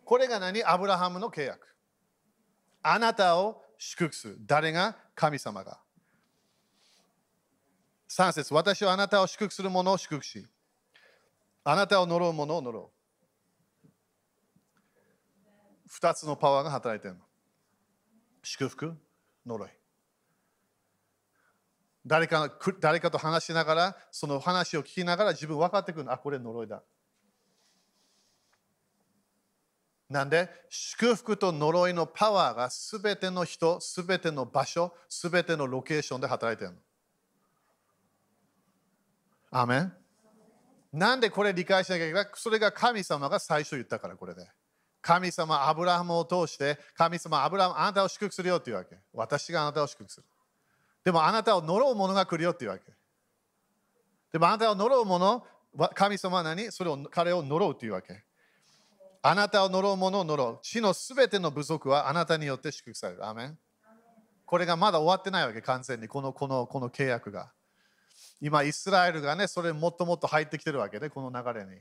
[0.04, 0.64] これが何？
[0.64, 1.68] アブラハムの契約。
[2.84, 4.38] あなたを祝福する。
[4.42, 4.98] 誰が？
[5.16, 5.80] 神様が。
[8.10, 10.46] 3節私はあなたを祝福する者を祝福し、
[11.64, 13.90] あなたを呪う者を呪う。
[15.88, 17.18] 二つのパワーが働いている。
[18.44, 18.98] 祝福、
[19.46, 19.70] 呪い。
[22.06, 26.12] 誰か誰かと話しながら、その話を聞きながら自分分かってくるの。
[26.12, 26.82] あ、これ呪いだ。
[30.10, 36.78] なんで、祝福と呪いのパワーがすべての人、すべての場所、すべてのロケーションで働いてるの。
[39.52, 39.94] アメン
[40.92, 44.50] なんでこれ理解しなきゃいけないそれが神様が最初言ったからこれで。
[45.02, 48.98] 神様、アブラハムを通して、神様、アブラハム、あなたを祝福するよっていうわけ。
[49.14, 50.26] 私があなたを祝福する。
[51.04, 52.84] でもあなたを呪う者が来るよっていうわけ。
[54.32, 55.44] でもあなたを呪う者、
[55.96, 56.72] 神様は何？
[56.72, 58.24] それを彼を呪うっていうわけ。
[59.24, 60.60] あなたを呪う者を呪う。
[60.62, 63.26] 地のすべての部族はあなたによって祝福される。
[63.26, 63.58] アメン
[64.46, 67.52] これがまだ終わってないわけ、完全に、このこのこの契約が。
[68.42, 71.80] 今、イスラエルがね、それもっともっと入ってきてるわけで、この流れに。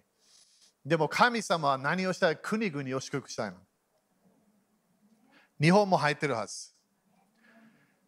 [0.87, 3.56] でも神様は何をしたい国々を祝福したいの？
[5.61, 6.69] 日本も入ってるはず。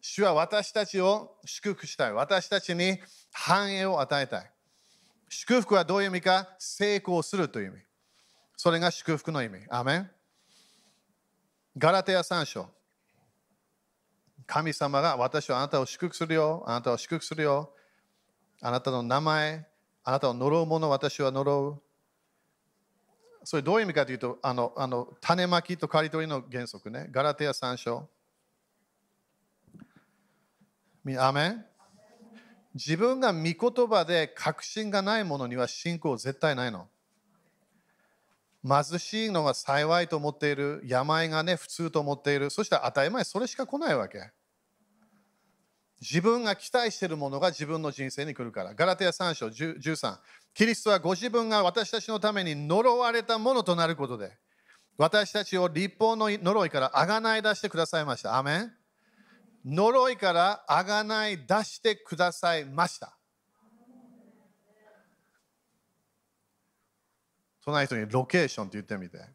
[0.05, 2.13] 主は私たちを祝福したい。
[2.13, 2.99] 私たちに
[3.31, 4.51] 繁栄を与えたい。
[5.29, 6.49] 祝福はどういう意味か？
[6.59, 7.77] 成功するという意味。
[8.57, 9.59] それが祝福の意味。
[9.69, 10.11] アメン
[11.77, 12.67] ガラテヤ3章。
[14.45, 16.65] 神様が私はあなたを祝福するよ。
[16.67, 17.73] あなたを祝福するよ。
[18.61, 19.65] あなたの名前、
[20.03, 21.81] あなたを呪う者、私は呪う。
[23.45, 27.07] それどういう意味かというと、あのあの種まきと刈り取りの原則ね。
[27.09, 28.09] ガラテヤ3章。
[31.19, 31.57] アメ
[32.73, 36.87] 自分が御言葉で確信がないものには信仰絶対ないの。
[38.65, 44.31] 貧しいのが幸いと思っている、病がね、普通と思っている、そして当たり前、それしか来ないわけ。
[45.99, 48.73] 自分が期待しているものが自分の人生に来るから。
[48.73, 50.17] ガラテヤ3章13。
[50.53, 54.37] キリストはご自分が私たちのために呪われたものとなることで、
[54.97, 58.37] 私たちを立法の呪いからあがない出してくださいました。
[58.37, 58.73] アメン
[59.65, 63.17] 呪いからあがない出してくださいました。
[67.63, 69.19] 隣人にロケーションって言ってみて。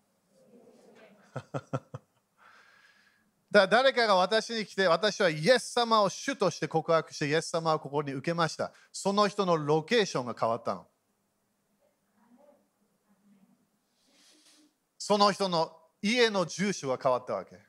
[3.50, 8.74] だ誰かが私に来て、私はイエス様を主として告白して、イエス様をここに受けました。
[8.92, 10.86] その人のロケーションが変わったの。
[14.98, 17.67] その人の家の住所が変わったわけ。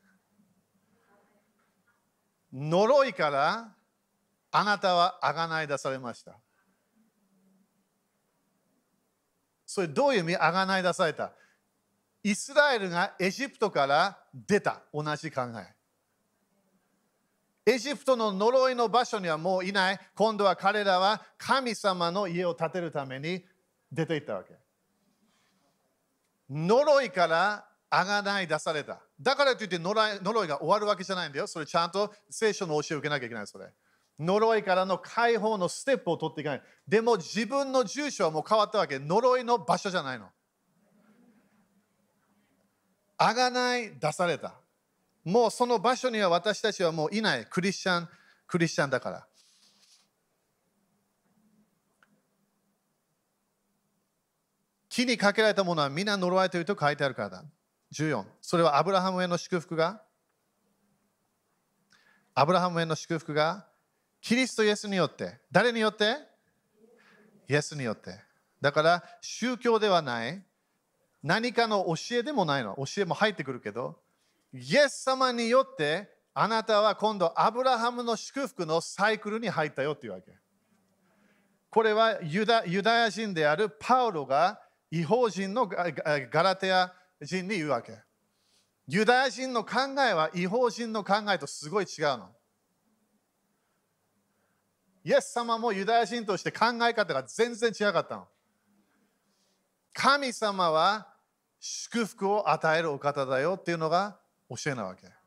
[2.53, 3.75] 呪いから
[4.51, 6.39] あなたはあがない出されました。
[9.65, 11.31] それどういう意味あがない出された？
[12.23, 15.41] イスラエルがエジプトから出た同じ考
[17.65, 17.71] え。
[17.71, 19.99] エジプトの呪いの場所にはもういない。
[20.15, 23.45] 今度は彼らは神様の家を建てるために
[23.91, 24.55] 出ていったわけ。
[26.49, 29.01] 呪いからあがない出された。
[29.19, 31.47] だからといって呪い呪いが終わるわけじゃないんだよ。
[31.47, 33.47] それちゃんと聖書の教えを受けなきゃいけない。
[33.47, 33.65] それ。
[34.19, 36.61] 呪いからの解放のステップを取っていかない。
[36.87, 38.99] でも自分の住所はもう変わったわけ。
[38.99, 40.27] 呪いの場所じゃないの。
[43.17, 44.53] あがない出された。
[45.23, 47.45] もうその場所には私たちはもういない。
[47.45, 48.09] クリスチャン、
[48.45, 49.25] クリスチャンだから。
[54.89, 57.45] 木にかけられたものは皆呪われていると書いてあるからだ。
[57.93, 58.25] 14。
[58.41, 60.01] それはアブラハムへの祝福が、
[62.35, 63.65] アブラハムへの祝福が？
[64.21, 66.17] キリストイエスによって、誰によって？
[67.49, 68.19] イエスによって。
[68.61, 70.43] だから宗教ではない、
[71.23, 72.75] 何かの教えでもないの。
[72.77, 73.99] 教えも入ってくるけど、
[74.53, 80.31] イエス様によってあなたは今度アブラハムの祝福のサイクルに入ったよっていうわけ。
[81.69, 84.59] これはユダユダヤ人であるパウロが
[84.91, 87.97] 違法人のガラテヤ人に言うわけ。
[88.87, 92.29] ユダヤ人の考えは違法人の考えとすごい違うの。
[95.03, 98.27] イエス様もユダヤ人として考え方が全然違かったの。
[99.93, 101.07] 神様は
[101.59, 105.03] 祝福を与えるお方だよっていうのが教えなわけ。
[105.03, 105.17] だか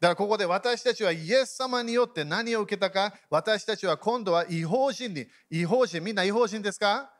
[0.00, 7.12] らここで私たちはイエス様によって何を受けたか、私たちは今度は違法人に、違法人、みんな違法人ですか？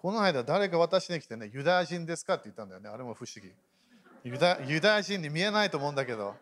[0.00, 2.88] この間誰か私に来てね、ユダヤ人ですかって言ったんだよね。
[2.88, 3.52] あれも不思議。
[4.22, 6.36] ユダユダヤ人に見えないと思うんだけど。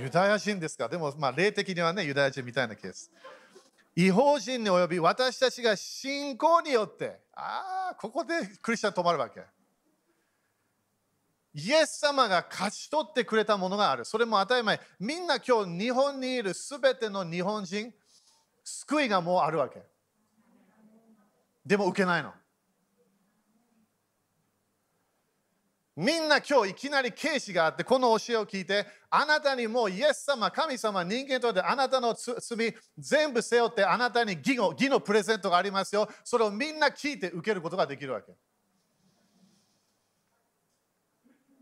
[0.00, 3.10] ユダヤ人ですかでも、まあ、霊的にはね、ユダヤ人みたいなケース。
[3.94, 9.42] 違法人に及び私たちが信仰によって、ああ、ここでクリスチャン止まるわけ。
[11.52, 14.06] イエス様が勝ち取ってくれたものがある。
[14.06, 14.80] それも当たり前。
[14.98, 17.92] みんな今日日本にいるすべての日本人、
[18.64, 19.82] 救いがもうあるわけ。
[21.66, 22.32] でも受けないの。
[25.98, 36.08] みんな今日いきなり警視があってこの教えを聞いてあなたにもうイエス様神様人間とってあなたの罪全部背負ってあなたに義の義のプレゼントがありますよ。
[36.22, 38.32] それをみんな聞いて受けることができるわけ。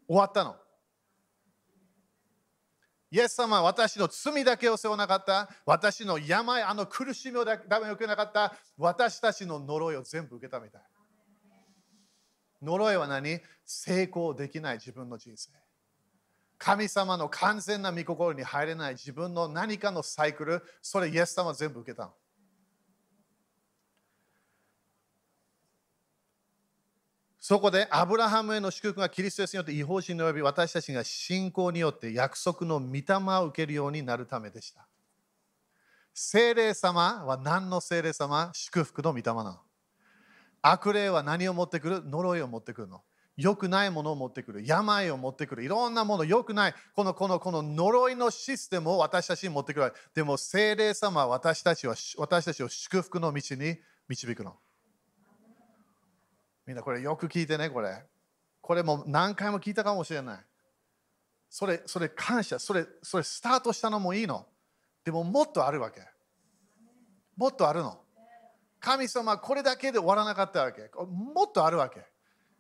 [0.07, 0.55] 終わったの。
[3.11, 5.49] イエス様は私の罪だけを背負わなかった。
[5.65, 8.55] 私の病あの苦しみをだめ受けなかった。
[8.77, 10.83] 私たちの呪いを全部受けたみたい。
[12.67, 13.41] 呪いは何？
[13.65, 15.51] 成功できない自分の人生。
[16.59, 22.13] 神様の完全な御心に入れない自分の何かのサイクル、それイエス様は全部受けたの。
[27.39, 33.03] そこでアブラハムへの祝福がキリストによって違法人に及び私たちが信仰によって約束の御霊
[33.41, 34.89] を受けるようになるためでした。
[36.13, 38.51] 聖霊様は何の聖霊様？
[38.55, 39.66] 祝福の御霊なの。
[40.69, 42.03] 悪霊は何を持ってくる？
[42.05, 43.03] 呪いを持ってくるの。
[43.37, 44.65] 良くないものを持ってくる。
[44.67, 45.63] 病を持ってくる。
[45.63, 46.75] いろんなもの、良くない。
[46.95, 49.93] このこのこの呪いのシステムを私たちに持ってくる。
[50.15, 54.57] でも、精霊様は私たちは私たちを祝福の道に導くの。
[56.67, 58.03] みんなこれよく聞いてね、これ。
[58.63, 60.39] これも何回も聞いたかもしれない。
[61.51, 62.59] それ、それ感謝。
[62.59, 64.47] それ、それスタートしたのもいいの。
[65.05, 66.01] でももっとあるわけ。
[67.37, 68.01] もっとあるの。
[68.81, 70.91] 神様はこれだけで終わらなかったわけ。
[71.07, 72.01] もっとあるわけ。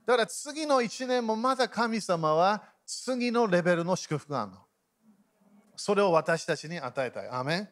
[0.07, 4.59] だから次の1年もまだ神様は次のレベルの祝福があるの。
[5.77, 7.29] それを私たちに与えたい。
[7.29, 7.69] アメン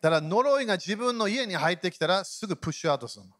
[0.00, 3.32] だから呪いが自分の家に入ってきたらすぐプッシュアウトするの。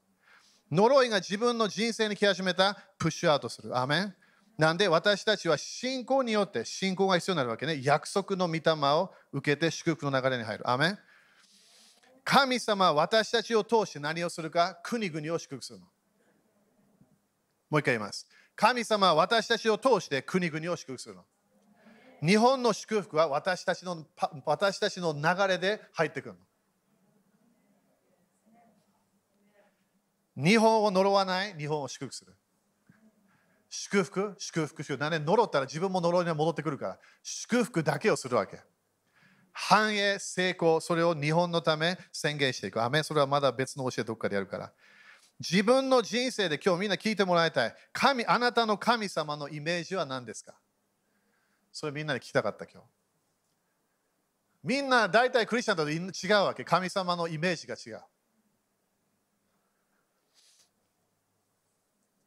[0.70, 3.76] 呪いが自分の人生に来始めたプッシュアウトする。
[3.76, 4.14] アメン
[4.58, 7.80] なんで私たちは信仰によって信仰が必要になるわけね。
[7.82, 8.62] 約束の御霊
[8.94, 10.68] を受けて祝福の流れに入る。
[10.68, 10.98] アメン
[12.26, 15.84] 神様は私たちを通して何をするか国々を祝福するの。
[17.70, 18.26] もう一回言います。
[18.56, 21.24] 神様は私たちを通して国々を祝福するの。
[22.20, 24.04] 日本の祝福は私たちの
[24.44, 26.34] 私たちの流れで入ってくる
[30.36, 30.44] の。
[30.44, 32.34] 日本を呪わない、日本を祝福する。
[33.70, 35.00] 祝福、祝福、祝福。
[35.00, 38.58] なんで呪ったら自分も呪いに戻ってくるから、祝福だけをするわけ。
[39.58, 42.82] 繁栄、成功、それを日本のため宣言していく。
[42.82, 44.70] アメそれはまだ別の教えどっかでやるから。
[45.40, 47.74] 自分の人生で今日みんな聞いてもらいたい。
[47.90, 50.54] 神、あなたの神様のイメージは何ですか？
[51.72, 52.86] それみんなに聞きたかった今日。
[54.62, 56.62] みんな大体クリスチャンと違うわけ。
[56.62, 58.04] 神様のイメージが違う。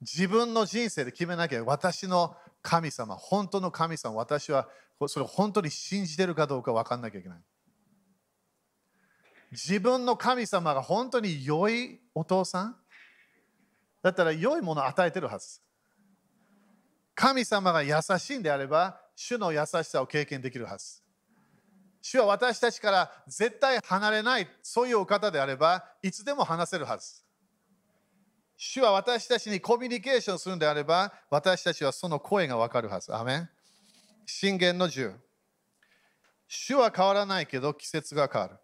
[0.01, 4.67] 自分の人生で決めなきゃ私の神様、本当の神様、私は
[5.07, 7.37] それを本当に信じてるかどうか分かんなきゃいけない。
[9.51, 12.75] 自分の神様が本当に良いお父さん？
[14.01, 15.61] だったら良いものを与えてるはず。
[17.15, 21.01] 神様が優しいんであれば、主の優しさを経験できるはず。
[22.01, 27.23] 主は私たちから絶対離れない、そういうお方であれば、いつでも話せるはず。
[28.55, 33.13] 主は私たちにコミュニケーションするのであれば、私たちはその声がわかるはず。
[33.13, 33.49] アメン
[34.29, 35.15] 信玄の10。
[36.47, 38.57] 主は変わらないけど季節が変わる。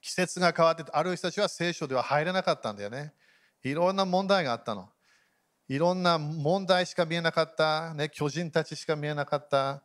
[0.00, 3.12] 季節が変わって、ある人たちは聖書では入れなかったんだよね。
[3.62, 4.90] いろんな問題があったの。
[5.66, 9.82] いろんな問題しか見えなかった、ね、巨人たちしか見えなかった。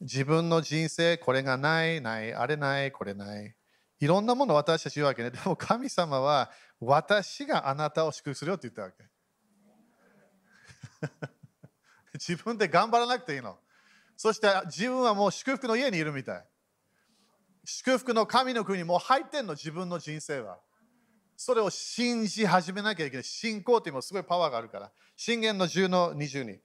[0.00, 3.54] 自分の人生、これがない、ない、あれない、これない。
[4.00, 5.30] いろんなもの私たち言うわけね。
[5.30, 9.04] でも神様は私があなたを祝福するよって言ったわけ。
[12.20, 13.58] 自分で頑張らなくていいの。
[14.16, 16.46] そして自分はもう祝福の家にいるみたい。
[17.64, 20.60] 祝福の神の国にもう入ってんの、自分の人生は。
[21.36, 23.24] それを信じ始めなきゃいけない。
[23.24, 24.92] 信仰っていうのもすごいパワーがあるから。
[25.16, 26.60] 信玄の10の22。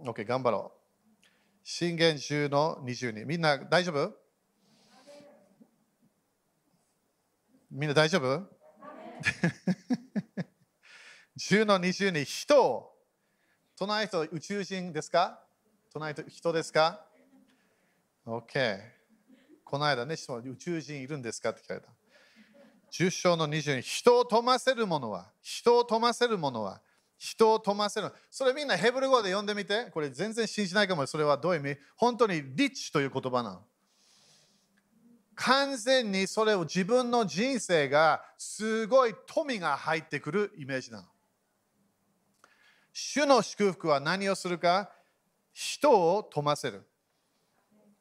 [0.00, 0.78] OK、頑張ろう。
[1.62, 3.24] 信玄10の22。
[3.24, 4.12] みんな大丈夫？
[7.70, 8.48] みんな大丈夫？
[11.38, 12.91] 10の20に人を
[13.86, 15.40] 隣人宇宙人ですか？
[15.92, 17.00] 隣人人ですか
[18.24, 18.78] ?OK
[19.64, 21.50] この間ね宇宙人いるんですか？
[21.50, 21.88] って聞かれた。
[22.92, 26.80] 10章の20に人を富ませるものは人を富ませるものは
[27.18, 29.90] 人を富ませるそれみんなヘブル語で読んでみて。
[29.92, 31.80] これ全然信じないかもそれはどういう意味？
[31.96, 33.62] 本当にリッチという言葉なの。
[35.34, 41.08] 完全にそれを自分の人生がすごい富が入ってくるイメージなの。
[42.92, 44.90] 主の祝福は何をするか？
[45.52, 46.86] 人を富ませる。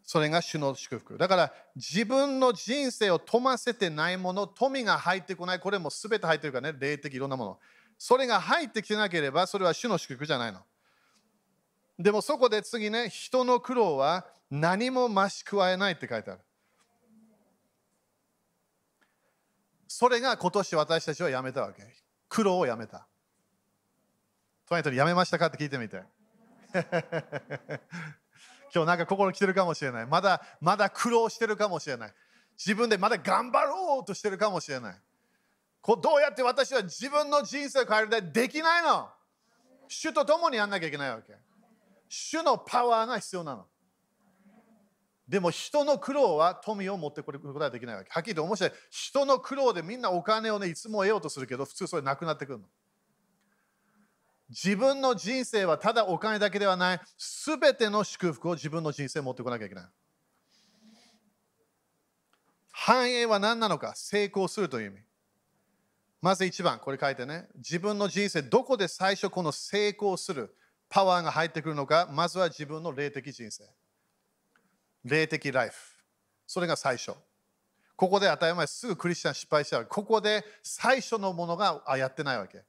[0.03, 1.17] それが主の祝福。
[1.17, 7.59] だから自分の人生を富ませてないもの、富が入ってこない、これも全て入ってるからね、霊的いろんなもの。
[7.97, 10.59] それが入ってきてなければ、それは主の祝福じゃないの。
[11.97, 16.41] でもそこで次ね、人の苦労は何も増し加えないって書いてある。
[19.87, 21.83] それが今年私たちはやめたわけ。
[22.27, 23.07] 苦労をやめた。
[24.71, 26.01] 隣人にやめましたかって聞いてみて。
[28.73, 30.05] 今日なんか心来てるかもしれない。
[30.05, 32.13] まだまだ苦労してるかもしれない。
[32.57, 35.01] 自分でまだ頑張ろうとしてるかもしれない。
[35.81, 39.09] こどうやって私は自分の人生を変えるでできないの？
[39.89, 41.35] 主と共にやんなきゃいけないわけ。
[42.07, 43.67] 主のパワーが必要なの。
[45.27, 48.09] でも人の苦労は富を持ってくることはできないわけ。
[48.09, 48.71] はっきりと面白い。
[48.89, 52.65] 人の苦労でみんなお金をね、いつも得ようとするけど、普通それなくなってくるの。
[54.51, 59.85] 自分の人生はただお金だけではない、すべての祝福を自分の人生に持ってこなきゃいけない。
[62.69, 63.93] 繁栄は何なのか？
[63.95, 65.01] 成功するという意味。
[66.21, 67.47] まず一番、これ書いてね。
[67.55, 70.53] 自分の人生、どこで最初この成功する？
[70.89, 73.63] パワーが入ってくるのか、まずは自分の霊的人生。
[75.05, 75.75] 霊的ライフ。
[76.45, 77.13] それが最初。
[77.95, 79.85] ここで当たり前すぐクリスチャン失敗しちゃう。
[79.85, 82.63] ここで最初のものがやってないわけ。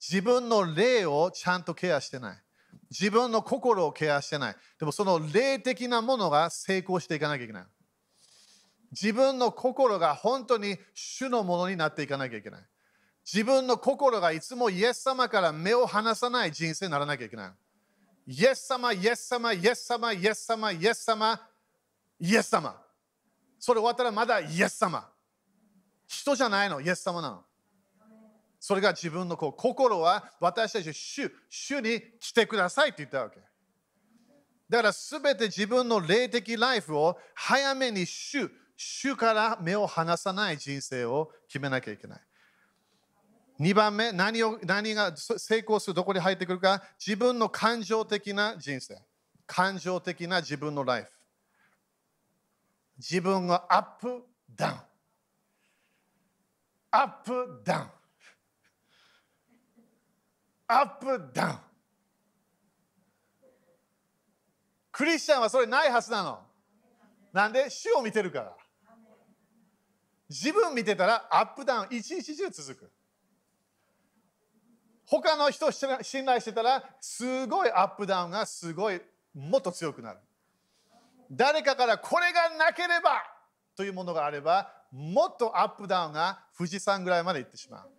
[0.00, 2.36] 自分の霊をちゃんとケアしてない。
[2.90, 4.56] 自分の心をケアしてない。
[4.78, 7.64] でもその霊的なものが成功していかなきゃいけない。
[8.92, 12.62] 自分の心が本当に主のものになっていかなきゃいけない。
[13.24, 17.52] 自分の心がいつもイエス様から目を離さない人生にならなきゃいけない。
[18.26, 21.40] イエス様、イエス様、イエス様、イエス様、イエス様、
[22.20, 22.80] イエス様。
[23.58, 25.10] それ終わったらまだイエス様。
[26.06, 27.44] 人じゃないの、イエス様なの。
[28.66, 33.38] それが自分のこう心は私たち主、主に来てくださいって言ったわけ。
[34.70, 42.20] だからすべて自分の霊的ライフを早めに主、主から目を離さない人生を決めなきゃいけない。
[43.60, 48.96] 2番目何を、何が成功する、どこに入ってくるか、自分の感情的な人生。
[49.46, 51.10] 感情的な自分のライフ。
[52.96, 54.24] 自分がアップ、
[54.56, 54.78] ダウン。
[56.92, 58.03] アップ、ダウン。
[60.66, 61.58] アップ、ダウン。
[64.90, 66.38] クリスチャンはそれないはずなの。
[67.32, 68.56] なんで主を見てるから。
[70.28, 72.90] 自分見てたらアップダウン一日中続く。
[75.06, 79.02] 他の人を信頼してたらすごいアップダウンがすごい
[79.34, 80.20] もっと強くなる。
[81.30, 83.22] 誰かからこれがなければ
[83.76, 87.90] というものがあればもっとアップダウンが富士山ぐらいまで行ってしまう。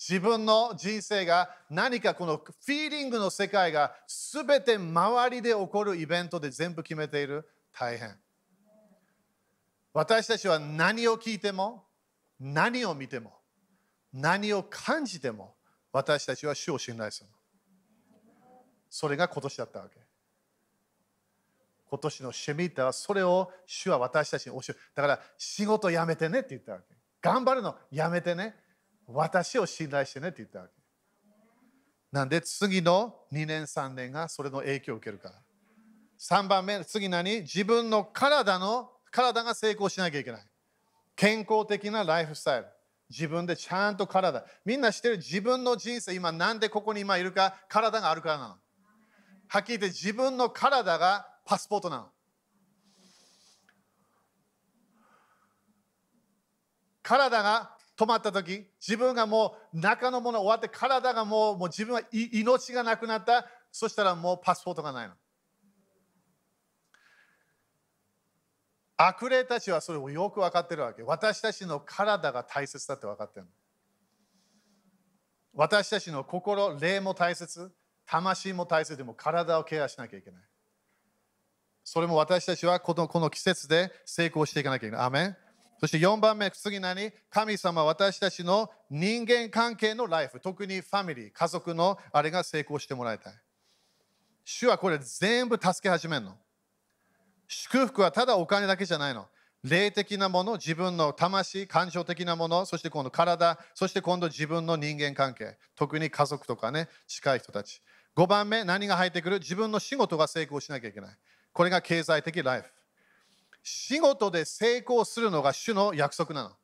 [0.00, 3.94] 自分の人生が何かこのフィーリングの世界が
[4.34, 7.46] 全て周りで起こるイベントで全部決めている。
[7.78, 8.16] 大変。
[9.92, 11.84] 私たちは何を聞いても
[12.38, 13.34] 何を見ても
[14.12, 15.54] 何を感じても
[15.92, 17.28] 私たちは主を信頼する
[18.88, 20.00] それが今年だったわけ。
[21.90, 26.84] 今年のシェミッタはそれを主は私たちに教えだから仕事辞めてねって言ったわけ。
[27.20, 28.54] 頑張るのやめてね。
[29.12, 30.72] 私を信頼してねって言ったわけ。
[32.12, 35.34] なんで次の2年3年がそれの影響を受けるから。
[36.18, 37.40] 3番目、次何？
[37.40, 40.42] 自分の体の、体が成功しなきゃいけない。
[41.16, 42.66] 健康的なライフスタイル。
[43.08, 44.44] 自分でちゃんと体。
[44.64, 45.16] みんな知ってる？
[45.16, 48.54] 自分の人生、今なんでここに今いるか、体があるからなの。
[49.48, 52.08] はっきり言って自分の体がパスポートなの。
[57.02, 63.46] 体が止まった時自分がもう中のもの終わって体がもうもう自分は命がなくなった。
[63.70, 65.14] そしたらもうパスポートがないの。
[68.96, 73.46] 悪霊たちはそれをよく分かってるわけ私たちの体が大切だって分かってる
[75.54, 77.70] 私たちの心霊も大切。
[78.06, 78.96] 魂も大切。
[78.96, 80.42] でも体をケアしなきゃいけない。
[81.84, 85.06] それも私たちはこのこの季節で成功していかなきゃいけない。
[85.06, 85.36] アメン。
[85.80, 87.10] そして4番目、次何？
[87.30, 93.32] 神様、私たちの人間関係のライフ、特にファミリー、家族のあれが成功してもらいたい。
[94.44, 96.36] 主はこれ全部助け始めるの。
[97.48, 99.26] 祝福はただお金だけじゃないの。
[99.62, 107.82] 霊的なもの、自分の魂、感情的なもの、そして今度体、そして今度自分の人間関係、特に家族とかね、近い人たち。
[108.16, 109.38] 5番目、何が入ってくる？
[109.38, 111.16] 自分の仕事が成功しなきゃいけない。
[111.52, 112.70] これが経済的ライフ。
[113.62, 116.56] 仕事で成功するのが主の約束なの。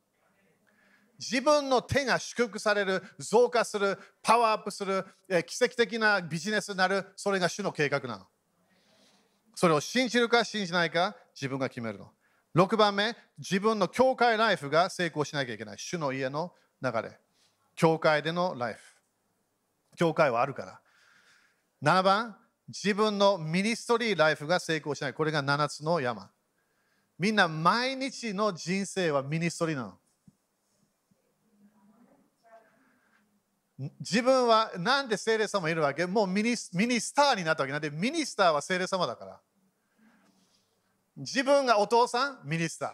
[1.19, 5.05] 自分の手が祝福される、増加する、パワーアップする、
[5.47, 8.27] 奇跡的なビジネスになる、それが主の計画なの。
[9.55, 12.13] それを信じるか信じないか自分が決めるの。
[12.55, 15.79] 6番目、自分の教会ライフが成功しなきゃいけない。
[15.79, 17.19] 主の家の流れ。
[17.75, 18.81] 教会でのライフ。
[19.97, 20.81] 教会はあるから。
[21.83, 22.37] 7番、
[22.69, 25.15] 自分のミニストリーライフが成功しない。
[25.15, 26.31] これが7つの山。
[27.19, 29.99] みんな毎日の人生はミニストリーなの。
[34.01, 36.07] 自分はなんで聖霊様いるわけ？
[36.07, 39.41] もうミニ minister になったわけなんで minister は聖霊様だから。
[41.17, 42.93] 自分がお父さん、 minister。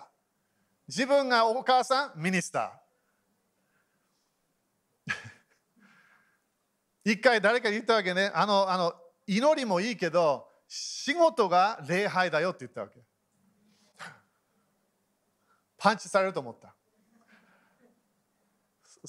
[0.86, 5.12] 自分がお母さん、 minister。
[7.12, 8.30] 一回誰か言ったわけね。
[8.34, 8.94] あの、あの
[9.26, 13.00] 祈りもいいけど、仕事が礼拝だよって言ったわけ。
[15.82, 16.76] パンチされると思った。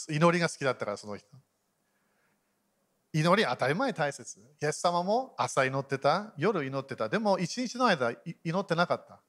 [0.10, 1.28] 祈りが好きだったから、その人。
[3.14, 4.40] 祈り当たり前大切。
[4.40, 7.10] イエス様も朝祈ってた、夜祈ってた。
[7.10, 8.12] でも一日の間
[8.44, 9.22] 祈ってなかった。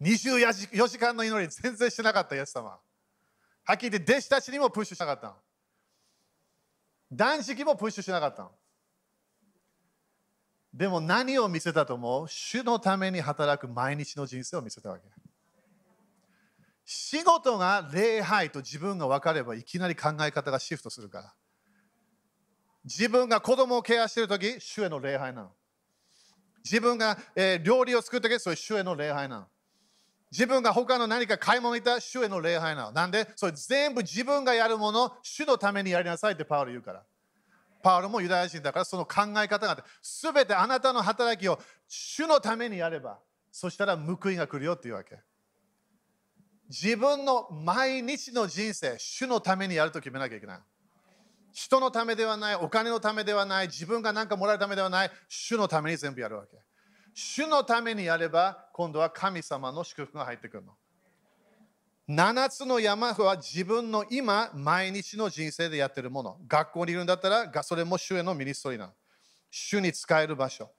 [0.00, 2.78] 24時間の祈り全然してなかった、イエス様。
[3.64, 5.34] はっきり言って弟子たちにもプッシュしなかった。
[7.10, 8.52] 断食もプッシュしなかった。
[10.72, 15.23] でも何を見せたと思う主のために働く毎日の人生を見せたわけ。
[16.84, 21.34] 仕事が礼拝と自分が分かればいきなり考え方がシフトするから。
[22.84, 25.52] 自分が子供をケアしてるとき、主への礼拝なの。
[26.62, 29.46] 自分が、えー料理を作ったけど、それ主への礼拝なの。
[30.30, 32.92] 自分が他の何か買い物に行った主への礼拝なの。
[32.92, 37.02] なんで、それ全部自分がやるもの、主のためにやりなさいってパウロ言うから。
[37.82, 43.18] パウロもユダヤ人だからその考え方があって、すべてあなたの働きを主のためにやれば、
[43.52, 45.18] そしたら報いが来るよっていうわけ。
[46.68, 50.58] 自分の毎日の人生、主のためにやると決めなきゃいけない。
[51.52, 56.56] 人のためではない、お金のためではない、自分が何かもらうためではない、主のために全部やるわけ。
[57.14, 60.74] 主のためにやれば、今度は神様の祝福が入ってくるの。
[62.08, 66.38] 7つの山は自分の今、毎日の人生でやってるもの。
[66.46, 68.92] 学校にいるんだったら、それも主へのミニストリーなの。
[69.50, 70.70] 主に使える場所。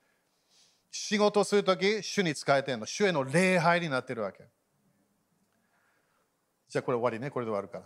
[0.92, 2.86] 仕事するとき、主に使えてるの。
[2.86, 4.46] 主への礼拝になってるわけ。
[6.76, 7.32] じゃあこれ終わりね。
[7.32, 7.86] これで終わるから。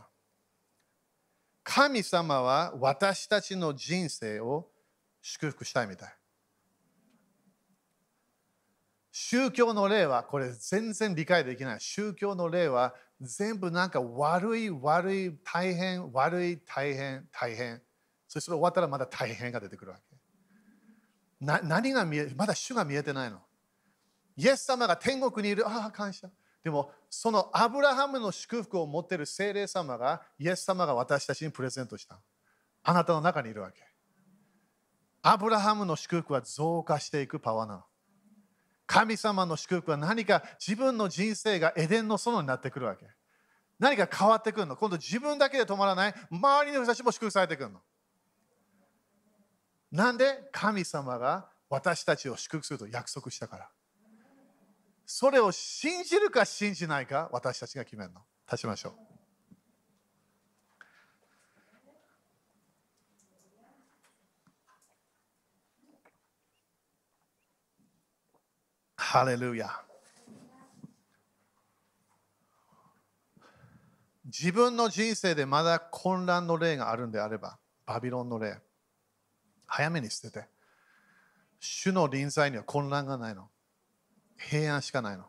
[1.63, 4.71] 神様は私たちの人生を
[5.21, 6.15] 祝福したいみたい。
[9.11, 11.79] 宗教の例はこれ全然理解できない。
[11.79, 17.83] 宗教の例は全部なんか悪い悪い大変悪い大変大変。
[18.27, 20.03] そして終わったらまだ大変が出てくるわけ。
[21.45, 23.39] な何が見えまだ主が見えてないの。
[24.35, 25.69] イエス様が天国にいる。
[25.69, 26.31] ああ、感謝。
[26.63, 32.19] でもそのアブラハムの祝福を持っている精霊様がイエス様が私たちにプレゼントした。
[32.83, 33.81] あなたの中にいるわけ。
[35.21, 37.83] アブラハムの祝福は増加していくパワーなの。
[38.85, 43.05] 神様の祝福は何か自分の人生がエデンの園になってくるわけ。
[43.77, 44.75] 何か変わってくるの。
[44.75, 46.13] 今度自分だけで止まらない。
[46.31, 47.79] 周りの人たちも祝福されてくるの。
[49.91, 53.69] なんで神様が私たちを祝福すると約束したから。
[55.11, 58.21] それを信じるか信じないか私たちが決めるの。
[58.45, 58.93] 立ちましょう。
[68.97, 69.81] ハレルヤ。
[74.25, 77.57] 自分の人生でまだ混乱の例があるんであれば、
[77.87, 78.59] バビロンの例、
[79.65, 80.45] 早めに捨てて、
[81.59, 83.49] 主の臨在には混乱がないの。
[84.39, 85.25] 平安しかないの。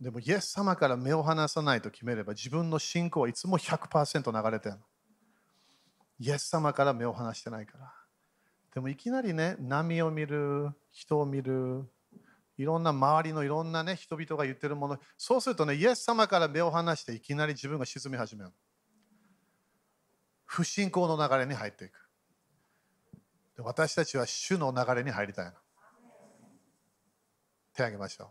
[0.00, 4.80] でも、イエス様から目を離さないと決めれば、自分の信仰はいつも100%流れてるの。
[6.20, 7.92] イエス様から目を離してないから。
[8.74, 11.88] でも、いきなりね、波を見る、人を見る、
[12.58, 18.52] いろんな周りのいろんなね、人々が言ってるもの、そうするとね、イエス様から目を離していきなり自分が沈み始める。
[20.44, 22.08] 不信仰の流れに入っていく。
[23.58, 25.52] 私たちは主の流れに入りたいの。
[27.78, 28.28] 手を挙げましょう。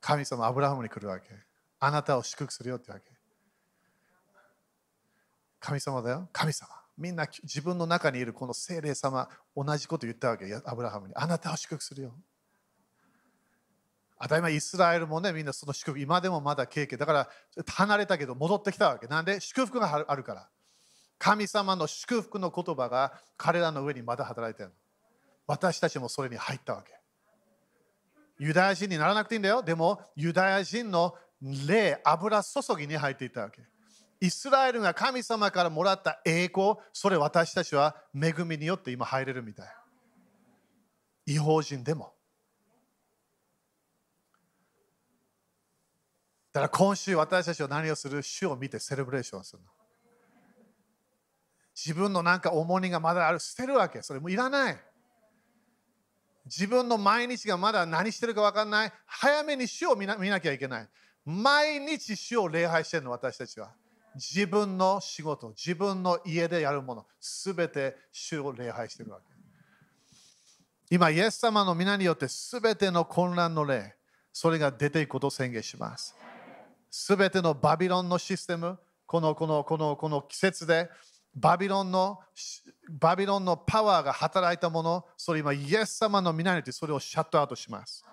[0.00, 1.24] 神様、アブラハムに来るわけ。
[1.80, 3.04] あなたを祝福するよってわけ。
[5.60, 6.28] 神様だよ。
[6.32, 6.68] 神様。
[6.98, 10.44] みんな自分の中にいるこの精霊様、同じこと言ったわけ。
[10.66, 11.14] アブラハムに。
[11.16, 12.12] あなたを祝福するよ。
[14.20, 16.98] 当たり前、イスラエルもね、みんなその祝福、今でもまだ経験。
[16.98, 17.28] だから
[17.66, 19.06] 離れたけど戻ってきたわけ。
[19.06, 19.40] なんで？
[19.40, 20.48] 祝福があるから。
[21.18, 24.72] 神様の祝福の言葉が彼らの上にまだ働いてる
[25.46, 26.92] 私たちもそれに入ったわけ。
[28.38, 29.62] ユダヤ人にならなくていいんだよ。
[29.62, 33.62] でも、ユダヤ人の霊、油注ぎに入っていたわけ。
[34.20, 39.66] イスラエルが神様からもらった栄光、それ私たちは恵みによって今入れるみたい。
[41.26, 42.14] 違法人でも。
[46.52, 48.22] だから今週私たちは何をする？
[48.22, 49.68] 主を見てセレブレーションするの。
[51.74, 54.02] 自分のなんか重荷がまだある、捨てるわけ。
[54.02, 54.80] それもいらない。
[56.46, 58.92] 自分の毎日がまだ何してるか分かんない。
[59.06, 60.88] 早めに主を見な見なきゃいけない。
[61.24, 63.72] 毎日主を礼拝してるの、私たちは。
[64.14, 69.34] 自分の仕事、自分の家でやるもの、すべて主を礼拝してるわけ。
[70.90, 73.96] 今、イエス様の皆によってすべての混乱の霊、
[74.32, 76.14] それが出ていくことを宣言します。
[76.90, 80.90] すべてのバビロンのシステム、このこのこのこの季節で
[81.36, 82.20] バビロンの
[82.90, 88.04] バビロンのパワーが働いたもの、それ今、イエス様の御名によってそれをシャットアウトします。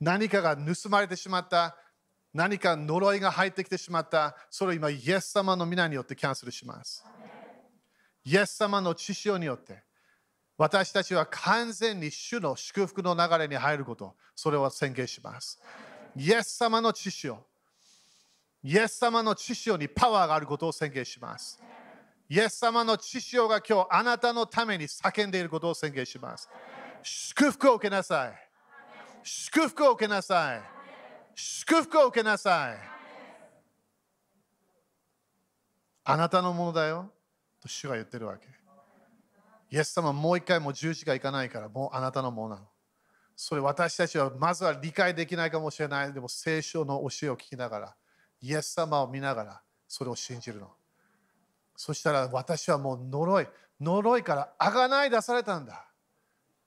[0.00, 1.76] 何かが盗まれてしまった、
[2.34, 7.04] 何か呪いが入ってきてしまった、それを今、イエス様の御名によってキャンセルします。
[8.24, 9.82] イエス様の血潮によって、
[10.56, 15.60] 私たちは完全に主の祝福の流れに入ること、それを宣言します。
[16.16, 17.32] イエス様の血潮
[18.64, 21.58] イエス様の血潮にパワーがあることを宣言します。
[22.32, 26.48] イエス様の知識が今日あなたのために叫んでいることを宣言します。
[27.02, 28.32] 祝福を受けなさい。
[29.22, 30.62] 祝福を受けなさい。
[31.34, 32.78] 祝福を受けなさい。
[36.04, 37.12] あなたのものだよ。
[37.60, 38.48] と主が言ってるわけ。
[39.70, 42.68] イエス様もう一回も十字架行かないからもうあなたのものなの。
[43.36, 46.10] それ私たちはまずは理解できないかもしれない。
[46.14, 47.96] でも聖書の教えを聞きながら、
[48.40, 50.70] イエス様を見ながらそれを信じるの。
[51.84, 53.48] そしたら私はもう呪い、
[53.80, 55.84] 呪いからあがない出されたんだ。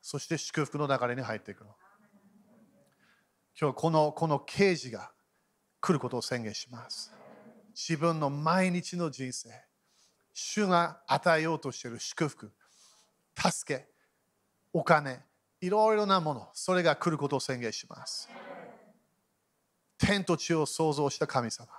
[0.02, 1.74] そして祝福の流れに入っていくの。
[3.58, 5.14] 今日このこの刑事が
[5.80, 7.14] 来ることを宣言します。
[7.74, 9.52] 自分の毎日の人生、
[10.34, 12.52] 主が与えようとしている祝福、
[13.38, 13.88] 助け、
[14.74, 15.22] お金、
[15.62, 18.28] いろいろなもの、それが来ることを宣言します。
[19.98, 21.70] 天と地を創造した神様、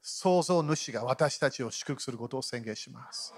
[0.00, 3.34] 創造主が私たちを祝福することを宣言します。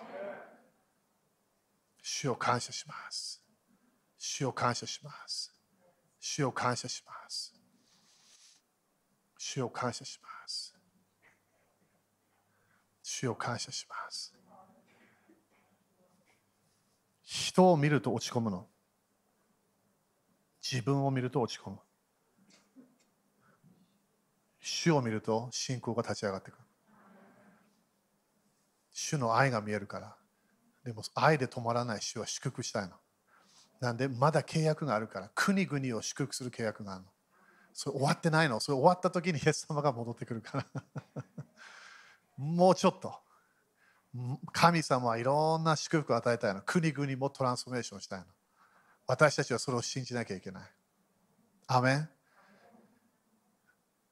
[2.03, 3.43] 主を感謝します。
[4.19, 5.53] 主を感謝します。
[6.21, 7.55] 主を感謝します。
[9.39, 10.75] 主を感謝します。
[13.03, 14.35] 主を感謝します。
[17.23, 18.67] 人を見ると落ち込むの。
[20.63, 21.79] 自分を見ると落ち込む。
[24.61, 26.65] 主を見ると信仰が立ち上がってくる。
[28.93, 30.17] 主の愛が見えるから。
[30.85, 32.95] でも愛で止まらない主は祝福したいの。
[33.81, 37.09] なんでまだ契約があるから国々を祝福する契約があるの。
[37.73, 38.61] それ終わってないの。
[38.61, 40.67] それ終わった時にイエス様が戻ってくるから
[42.37, 43.15] もうちょっと。
[44.53, 46.63] 神様はいろんな祝福を与えたいの。
[46.63, 48.27] 国々もトランスフォーメーションしたいの。
[49.07, 50.71] 私たちはそれを信じなきゃいけない。
[51.69, 52.11] アメン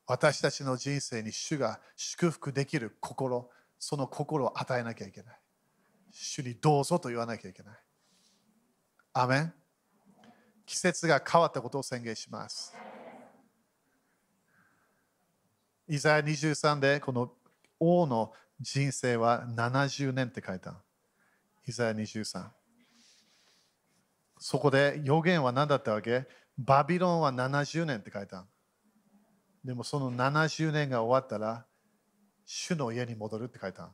[0.09, 5.39] 私たちの人生に主が祝福できる心、その心を与えなきゃいけない。
[6.11, 7.75] 主にどうぞと言わなきゃいけない。
[9.13, 9.53] アメン
[10.65, 12.75] 季節が変わったことを宣言します。
[15.87, 17.31] イザヤ23でこの
[17.79, 20.75] 王の人生は70年って書いた。
[21.67, 22.47] イザヤ23。
[24.39, 26.27] そこで予言は何だったわけ？
[26.57, 28.47] バビロンは70年って書いた。
[29.65, 31.67] でもその70年が終わったら、
[32.45, 33.91] 主の家に戻るって書いた。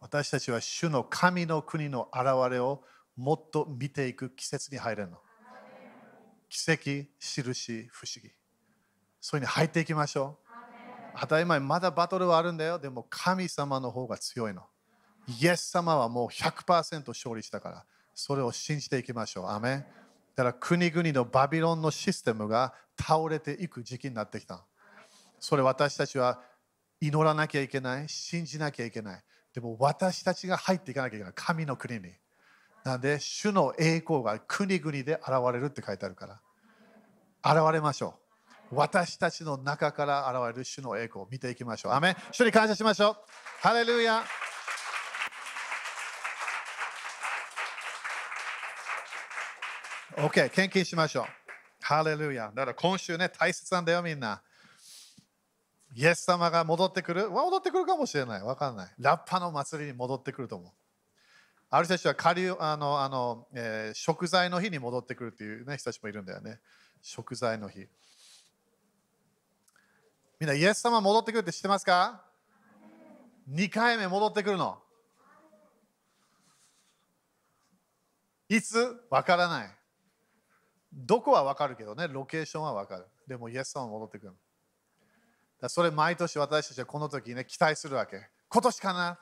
[0.00, 2.82] 私たちは主の神の国の現れを
[3.16, 5.18] もっと見ていく季節に入れるの。
[6.48, 8.30] 奇跡、印、不思議。
[9.20, 10.46] それに入っていきましょう。
[11.18, 12.78] 当たり前、まだバトルはあるんだよ。
[12.78, 14.62] でも神様の方が強いの。
[15.40, 17.84] イエス様はもう100%勝利したから、
[18.14, 19.46] それを信じていきましょう。
[19.48, 19.86] アメ
[20.36, 24.64] だから国々のバビロンのシステムが倒れていく時期になってきた。
[25.40, 26.40] それ私たちは
[27.00, 29.22] 祈らなきゃいけない、信じなきゃいけない。
[29.54, 31.32] でも私たちが入っていかなきゃいけない。
[31.34, 32.12] 神の国に。
[32.84, 36.40] なんで、主の栄光が国々で現れるって書いてあるから。
[37.42, 38.18] 現れましょ
[38.70, 38.74] う。
[38.76, 41.92] 私たちの中から現れる主の栄光を見ていきましょう。
[41.92, 43.16] アメン主に感謝しましょう。
[43.60, 44.22] ハレルヤ
[50.18, 51.26] OK、献金しましょう。
[51.82, 54.40] ハレルヤだから今週ね、大切なんだよ、みんな。
[55.94, 57.28] イエス様が戻ってくる？
[57.28, 58.42] 戻ってくるかもしれない。
[58.42, 58.92] わかんない。
[58.98, 60.72] ラッパの祭りに戻ってくると思う。
[61.68, 66.60] ある人たちは下あのあの、えー、食材の日に戻ってくるっていう、ね、人たちもいるんだよね。
[67.02, 67.86] 食材の日。
[70.40, 72.22] みんな、イエス様戻ってくるって知ってますか
[73.50, 74.78] ?2 回目戻ってくるの。
[78.48, 78.96] いつ？
[79.10, 79.70] わからない。
[80.92, 83.06] どこはわかるけどね、ロケーションはわかる。
[83.26, 84.32] でも、イエス様戻ってくる。
[85.60, 88.28] だそれ毎年私たちはこの時ね期待するわけ。
[88.48, 89.18] 今年かな？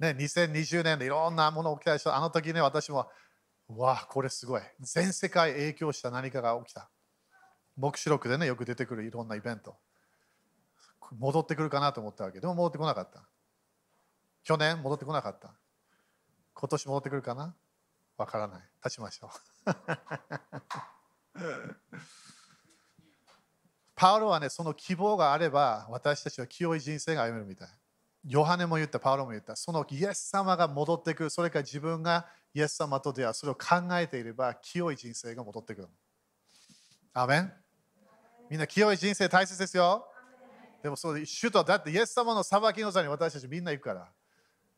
[0.00, 2.16] ね2020年でいろんなものを期待した。
[2.16, 3.08] あの時ね私も
[3.68, 4.62] わあこれすごい。
[4.80, 6.90] 全世界影響した何かが起きた。
[7.76, 9.76] 黙示録でねよく出てくるいろんなイベント。
[11.16, 12.40] 戻ってくるかなと思ったわけ。
[12.40, 13.22] でも戻ってこなかった。
[14.42, 15.54] 去年戻ってこなかった。
[16.54, 17.54] 今年戻ってくるかな？
[18.16, 19.30] わからない立ちましょ
[19.66, 19.74] う
[23.96, 27.68] パウロはね、その希望があれば、私たちは清い人生が歩めるみたい。
[28.26, 35.88] ヨハネも言った、パウロも言った、そのイエス様が戻ってくる、それから自分がイエス様と出会う、それを考えていれば、清い人生が戻ってくる。
[37.12, 37.52] アメン
[38.50, 40.06] みんな清い人生大切ですよ。
[40.82, 44.12] でもそう、主とだってイエス様の裁きの座に私たちみんな行くから。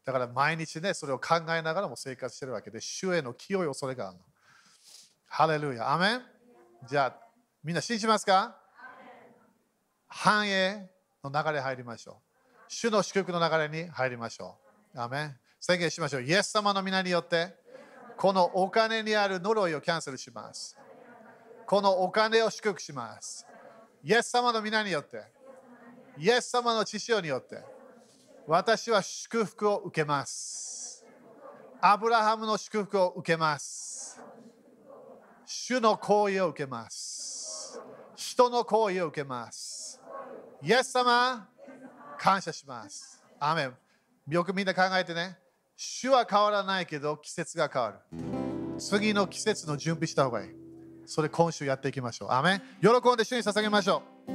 [0.07, 4.23] だから毎日ね、それを考えながらも生活してるわけで、主への清い恐れがあるの。
[5.27, 5.93] ハレルヤ。
[5.93, 6.23] アメン？
[6.89, 7.27] じゃあ、
[7.65, 8.57] みんな信じますか？
[10.07, 10.89] 繁栄
[11.25, 12.15] の流れ入りましょう。
[12.69, 14.57] 主の祝福の流れに入りましょ
[14.95, 15.01] う。
[15.01, 15.37] アメン？
[15.59, 16.23] 宣言しましょう。
[16.23, 17.57] イエス様の皆によって、
[18.17, 20.77] このお金にある呪いをキャンセルします。
[21.67, 23.45] このお金を祝福します。
[24.05, 25.25] イエス様の皆によって、
[26.17, 27.61] イエス様の血潮によって、
[28.47, 31.05] 私は祝福を受けます。
[31.81, 34.21] アブラハムの祝福を受けます。
[35.45, 37.81] 主の行為を受けます。
[38.15, 40.01] 人の行為を受けます。
[40.63, 41.49] イエス様、
[42.19, 43.23] 感謝します。
[43.41, 43.75] アメン
[44.29, 45.37] よくみんな考えてね。
[45.77, 47.99] 主は変わらないけど季節が変わる。
[48.79, 50.51] 次の季節の準備した方がいい。
[51.05, 52.33] それ今週やっていきましょう。
[52.33, 54.31] アメン喜んで主に捧げましょう。